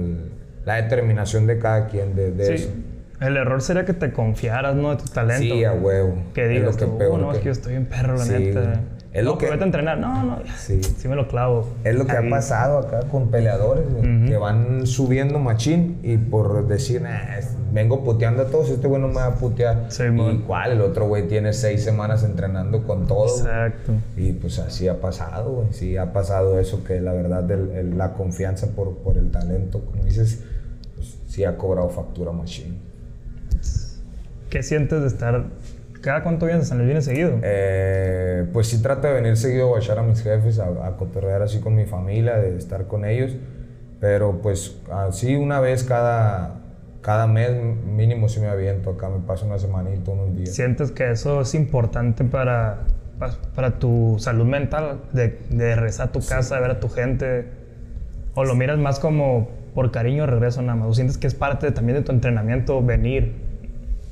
[0.66, 2.70] la determinación de cada quien de, de eso.
[3.22, 4.92] El error sería que te confiaras, ¿no?
[4.92, 5.42] De tu talento.
[5.42, 6.16] Sí, a huevo.
[6.34, 8.82] Que digas, que peor, no, es que yo estoy en perro, la neta.
[9.16, 9.50] Es lo que.
[9.50, 9.98] Vete a entrenar.
[9.98, 10.82] No, no, sí.
[10.84, 11.66] sí me lo clavo.
[11.86, 13.86] Es lo que ha pasado acá con peleadores,
[14.28, 17.02] que van subiendo machín y por decir,
[17.72, 19.86] vengo puteando a todos, este güey no me va a putear.
[19.88, 23.38] Sí, y cuál, el otro güey tiene seis semanas entrenando con todo.
[23.38, 23.94] Exacto.
[24.18, 25.68] Y pues así ha pasado, güey.
[25.72, 30.44] Sí, ha pasado eso que la verdad, la confianza por, por el talento, como dices,
[30.94, 32.82] pues sí ha cobrado factura machín.
[34.50, 35.46] ¿Qué sientes de estar
[36.06, 36.86] ¿Cada cuánto vienes a San Luis?
[36.86, 37.40] ¿Vienes seguido?
[37.42, 41.42] Eh, pues sí trato de venir seguido a echar a mis jefes, a, a cotorrear
[41.42, 43.36] así con mi familia, de estar con ellos.
[44.00, 46.62] Pero pues así una vez cada,
[47.02, 50.54] cada mes mínimo si me aviento acá, me paso una semanita, unos días.
[50.54, 52.82] ¿Sientes que eso es importante para,
[53.56, 55.02] para tu salud mental?
[55.12, 57.46] De, de regresar a tu casa, de ver a tu gente.
[58.36, 60.88] ¿O lo miras más como por cariño regreso nada más?
[60.88, 63.45] ¿O sientes que es parte también de tu entrenamiento venir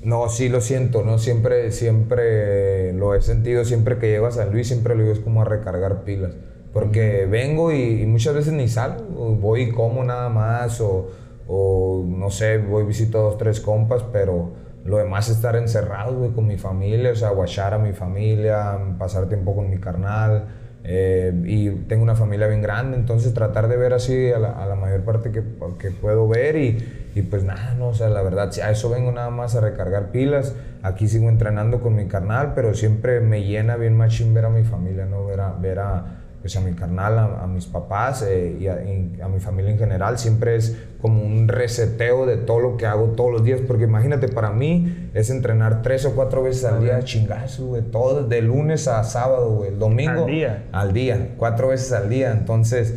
[0.04, 1.18] no, sí lo siento, ¿no?
[1.18, 5.20] Siempre, siempre lo he sentido, siempre que llego a San Luis, siempre lo digo, es
[5.20, 6.34] como a recargar pilas.
[6.74, 11.10] Porque vengo y, muchas veces ni salgo, voy y como nada más, o,
[11.48, 14.52] o no sé, voy visito dos, tres compas, pero
[14.84, 18.78] lo demás es estar encerrado, güey, con mi familia, o sea, guachar a mi familia,
[18.98, 20.48] pasar tiempo con mi carnal,
[20.84, 25.02] eh, y tengo una familia bien grande, entonces tratar de ver así a la, mayor
[25.06, 25.42] parte que,
[25.80, 29.12] que puedo ver y, y, pues nada, no, o sea, la verdad, a eso vengo
[29.12, 33.76] nada más a recargar pilas, aquí sigo entrenando con mi carnal, pero siempre me llena
[33.76, 35.26] bien machín ver a mi familia, ¿no?
[35.26, 36.06] Ver a, ver a
[36.44, 40.58] pues a mi carnal, a, mis papás eh, y, a, mi familia en general, siempre
[40.58, 44.50] es como un reseteo de todo lo que hago todos los días, porque imagínate, para
[44.50, 49.02] mí es entrenar tres o cuatro veces al día, chingazo, güey, todo, de lunes a
[49.06, 50.26] sábado, güey, el domingo.
[50.26, 50.64] Al día.
[50.74, 52.94] Al día, cuatro veces al día, entonces,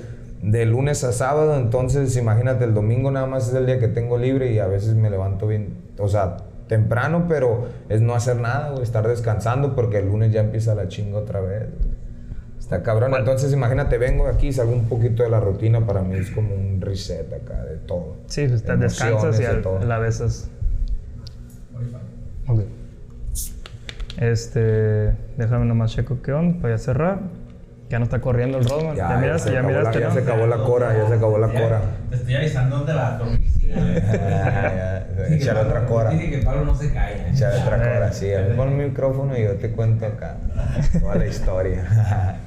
[0.47, 4.17] de lunes a sábado, entonces, imagínate, el domingo nada más es el día que tengo
[4.17, 6.37] libre y a veces me levanto bien, o sea,
[6.69, 10.87] temprano, pero es no hacer nada, güey, estar descansando porque el lunes ya empieza la
[10.87, 11.65] chinga otra vez.
[12.61, 13.13] Está cabrón.
[13.17, 15.85] Entonces, imagínate, vengo aquí, salgo un poquito de la rutina.
[15.87, 18.17] Para mí es como un reset acá de todo.
[18.27, 19.53] Sí, pues te descansas y a,
[19.85, 20.49] la vez
[22.49, 22.63] Ok.
[24.19, 27.21] Este, déjame nomás checo qué onda para ya cerrar.
[27.89, 28.97] Ya no está corriendo el Rodman.
[28.97, 30.01] Ya, ya miraste, ya, miraste.
[30.01, 31.81] ya se acabó la cora, ya se acabó la cora.
[32.11, 33.21] Te estoy avisando dónde va
[35.31, 36.11] Echar otra cora.
[36.11, 37.31] Dice que Pablo no se cae.
[37.31, 38.29] Echar otra cora, sí.
[38.57, 40.37] Pon el micrófono y yo te cuento acá
[41.01, 42.39] toda la historia.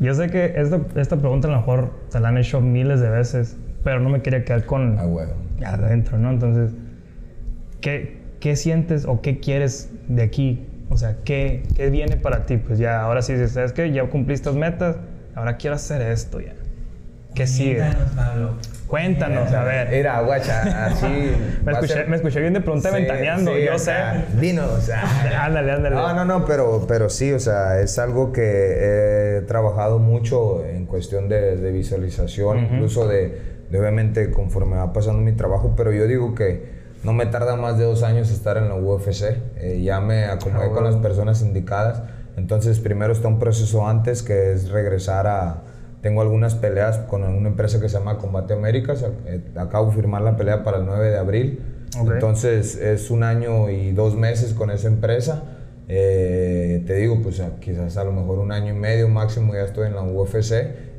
[0.00, 3.10] Yo sé que esta, esta pregunta a lo mejor te la han hecho miles de
[3.10, 4.98] veces, pero no me quería quedar con...
[4.98, 5.32] Ah, bueno.
[5.62, 6.30] Adentro, ¿no?
[6.30, 6.72] Entonces,
[7.82, 10.69] ¿qué, ¿qué sientes o qué quieres de aquí?
[10.90, 12.56] O sea, ¿qué, ¿qué viene para ti?
[12.56, 13.92] Pues ya, ahora sí ¿sabes qué?
[13.92, 14.96] Ya cumpliste estas metas,
[15.34, 16.54] ahora quiero hacer esto ya.
[17.34, 17.84] ¿Qué sigue?
[18.16, 18.54] Pablo.
[18.88, 19.88] Cuéntanos, a ver.
[19.90, 21.06] Mira, guacha, así.
[21.64, 23.92] me, escuché, me, escuché, bien de pregunta ventaneando, yo sé.
[24.40, 25.04] Dinos, o sea.
[25.44, 25.94] ándale, ándale.
[25.94, 30.86] No, no, no, pero, pero sí, o sea, es algo que he trabajado mucho en
[30.86, 33.38] cuestión de, de visualización, incluso de,
[33.70, 37.84] obviamente, conforme va pasando mi trabajo, pero yo digo que no me tarda más de
[37.84, 39.36] dos años estar en la UFC.
[39.56, 42.02] Eh, ya me acomodé ah, con las personas indicadas.
[42.36, 45.62] Entonces, primero está un proceso antes que es regresar a
[46.02, 49.04] tengo algunas peleas con una empresa que se llama Combate Américas.
[49.26, 51.60] Eh, acabo de firmar la pelea para el 9 de abril.
[51.98, 55.42] Entonces es un año y dos meses con esa empresa.
[55.88, 59.88] Eh, te digo, pues quizás a lo mejor un año y medio máximo ya estoy
[59.88, 60.52] en la UFC.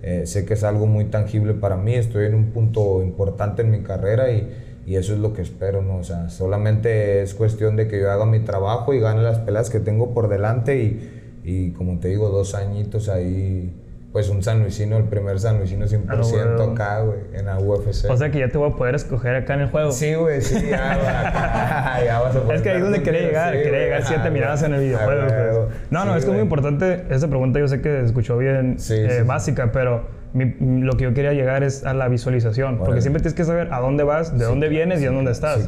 [0.04, 1.96] Eh, sé que es algo muy tangible para mí.
[1.96, 4.50] Estoy en un punto importante en mi carrera y,
[4.86, 5.82] y eso es lo que espero.
[5.82, 5.98] ¿no?
[5.98, 9.70] O sea, solamente es cuestión de que yo haga mi trabajo y gane las peleas
[9.70, 11.10] que tengo por delante y,
[11.44, 13.74] y como te digo, dos añitos ahí
[14.12, 18.10] pues un San Luisino, el primer San Luisino 100% ah, acá, güey, en la UFC.
[18.10, 19.92] O sea que ya te voy a poder escoger acá en el juego.
[19.92, 22.58] Sí, güey, sí, ya, ya vas a poder.
[22.58, 25.68] Es que ahí es donde quería llegar, quería llegar siete miradas en el videojuego.
[25.68, 25.92] Pues.
[25.92, 28.76] No, no, es que es muy importante, esa pregunta yo sé que se escuchó bien
[28.90, 33.36] eh, básica, pero lo que yo quería llegar es a la visualización, porque siempre tienes
[33.36, 35.68] que saber a dónde vas, de dónde vienes y a dónde estás.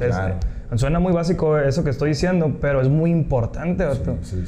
[0.76, 3.86] suena muy básico eso que estoy diciendo, pero es muy importante,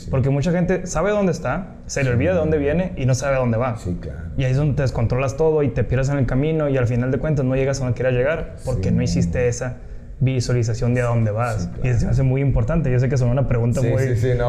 [0.09, 3.35] porque mucha gente sabe dónde está, se le olvida de dónde viene y no sabe
[3.35, 3.75] a dónde va.
[4.37, 6.87] Y ahí es donde te descontrolas todo y te pierdes en el camino y al
[6.87, 9.77] final de cuentas no llegas a donde quieras llegar porque no hiciste esa
[10.19, 11.69] visualización de a dónde vas.
[11.83, 12.91] Y eso es muy importante.
[12.91, 13.91] Yo sé que es una pregunta muy,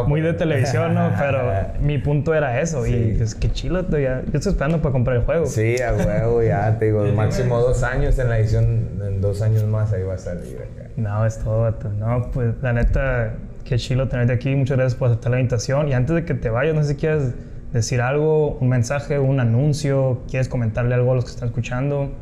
[0.07, 1.11] muy de televisión, ¿no?
[1.19, 1.41] Pero
[1.81, 2.87] mi punto era eso.
[2.87, 5.47] Y es que chilo, ya, yo estoy esperando para comprar el juego.
[5.47, 9.65] Sí, a huevo, ya te digo, máximo dos años en la edición, en dos años
[9.65, 10.59] más ahí va a salir.
[10.97, 14.55] No, es todo, No, pues la neta, qué chilo tenerte aquí.
[14.55, 15.89] Muchas gracias por aceptar la invitación.
[15.89, 17.35] Y antes de que te vayas, no sé si quieres
[17.73, 22.13] decir algo, un mensaje, un anuncio, quieres comentarle algo a los que están escuchando.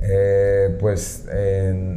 [0.00, 1.26] Eh, pues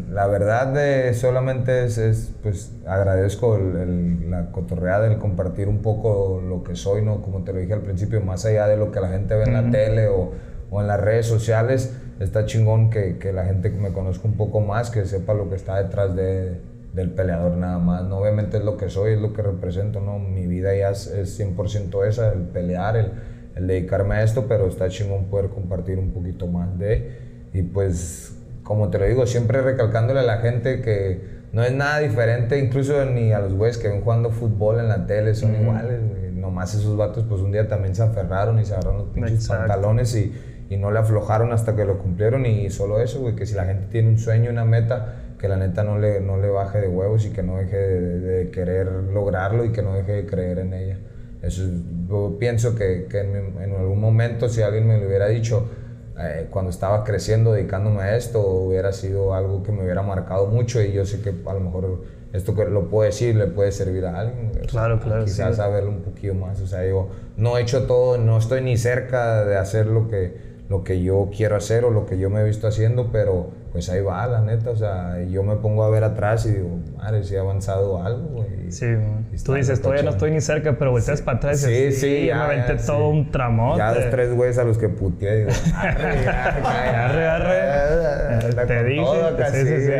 [0.10, 6.76] la verdad de solamente es, pues agradezco la cotorreada, el compartir un poco lo que
[6.76, 7.22] soy, ¿no?
[7.22, 9.54] Como te lo dije al principio, más allá de lo que la gente ve en
[9.54, 10.32] la tele o,
[10.72, 14.62] o, en las redes sociales, está chingón que, que, la gente me conozca un poco
[14.62, 16.60] más, que sepa lo que está detrás de,
[16.93, 18.18] del peleador nada más, ¿no?
[18.18, 20.18] Obviamente es lo que soy, es lo que represento, ¿no?
[20.18, 23.12] Mi vida ya es, es 100% esa, el pelear, el,
[23.56, 28.34] el dedicarme a esto, pero está chingón poder compartir un poquito más de y pues,
[28.64, 33.04] como te lo digo, siempre recalcándole a la gente que no es nada diferente, incluso
[33.06, 35.99] ni a los güeyes que ven jugando fútbol en la tele, son iguales,
[36.34, 40.16] Nomás esos vatos, pues un día también se aferraron y se agarraron los pinches pantalones
[40.16, 40.34] y,
[40.72, 42.47] y, no le aflojaron hasta que lo cumplieron.
[42.47, 45.58] Y solo eso, güey, que si la gente tiene un sueño, una meta, que la
[45.58, 49.66] neta no le, no le baje de huevos y que no deje de, querer lograrlo
[49.66, 50.97] y que no deje de creer en ella.
[51.43, 51.62] Eso,
[52.10, 55.70] yo pienso que, que en, en algún momento, si alguien me lo hubiera dicho,
[56.24, 60.82] eh, cuando estaba creciendo, dedicándome a esto, hubiera sido algo que me hubiera marcado mucho
[60.82, 62.01] y yo sé que a lo mejor
[62.34, 64.51] esto que lo puedo decir le puede servir a alguien.
[64.67, 65.26] Claro, claro.
[65.26, 66.61] Quizás saberlo un poquito más.
[66.61, 70.51] O sea, yo no he hecho todo, no estoy ni cerca de hacer lo que,
[70.72, 73.89] lo que yo quiero hacer o lo que yo me he visto haciendo, pero pues
[73.89, 77.26] ahí va, la neta, o sea, yo me pongo a ver atrás y digo, madre,
[77.26, 78.72] si he avanzado algo, güey.
[78.72, 78.86] Sí,
[79.43, 82.26] tú dices, todavía no estoy ni cerca, pero volteas para atrás y dices, sí, sí,
[82.28, 83.80] ya, me aventé todo un tramote.
[83.80, 86.30] Ya los tres güeyes a los que puteé, digo, arre,
[87.28, 88.65] arre, arre.
[88.65, 89.05] Te dije,
[89.51, 89.91] sí, sí, sí.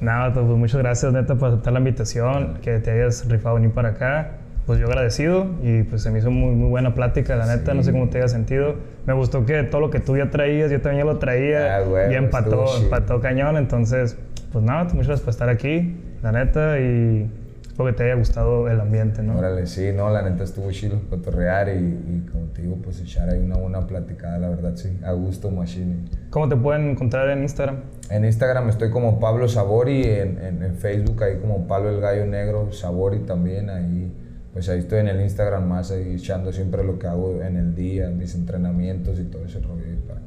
[0.00, 3.90] Nada, pues muchas gracias, neta, por aceptar la invitación, que te hayas rifado venir para
[3.90, 4.38] acá
[4.68, 7.82] pues yo agradecido y pues se me hizo muy, muy buena plática, la neta, no
[7.82, 8.74] sé cómo te haya sentido.
[9.06, 12.12] Me gustó que todo lo que tú ya traías, yo también ya lo traía ah,
[12.12, 14.18] y empató, empató cañón, entonces,
[14.52, 17.30] pues nada, muchas gracias por estar aquí, la neta, y
[17.66, 19.38] espero que te haya gustado el ambiente, ¿no?
[19.38, 23.30] Órale, sí, no, la neta estuvo chido cotorrear y, y como te digo, pues echar
[23.30, 25.96] ahí una buena platicada, la verdad, sí, a gusto, machine.
[26.28, 27.76] ¿Cómo te pueden encontrar en Instagram?
[28.10, 32.26] En Instagram estoy como Pablo Sabori, en, en, en Facebook ahí como Pablo el Gallo
[32.26, 34.12] Negro, Sabori también, ahí
[34.58, 37.76] pues ahí estoy en el Instagram más, ahí echando siempre lo que hago en el
[37.76, 39.84] día, mis entrenamientos y todo ese rollo.
[40.04, 40.20] Para,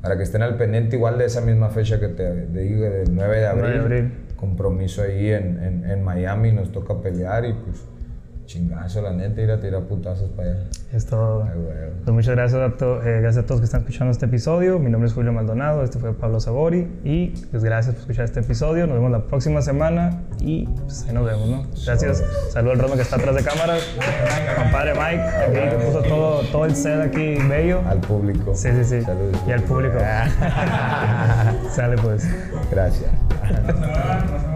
[0.00, 3.36] para que estén al pendiente igual de esa misma fecha que te, digo, del 9
[3.36, 3.64] de abril.
[3.66, 4.12] 9 de abril.
[4.34, 7.84] Compromiso ahí en, en, en Miami, nos toca pelear y pues
[8.46, 10.60] Chingazo, la neta, ir a tirar putazos para allá.
[10.92, 11.46] Es todo.
[12.04, 14.78] Pues muchas gracias a, eh, gracias a todos que están escuchando este episodio.
[14.78, 16.86] Mi nombre es Julio Maldonado, este fue Pablo Sabori.
[17.02, 18.86] Y pues gracias por escuchar este episodio.
[18.86, 21.66] Nos vemos la próxima semana y pues ahí nos vemos, ¿no?
[21.84, 22.22] Gracias.
[22.50, 23.82] Saludos al Rono que está atrás de cámaras.
[24.56, 27.80] Compadre Mike, aquí que puso todo, todo el set aquí bello.
[27.86, 28.54] Al público.
[28.54, 29.02] Sí, sí, sí.
[29.02, 29.42] Saludos.
[29.46, 29.98] Y al público.
[31.74, 32.28] Sale pues.
[32.70, 33.10] Gracias.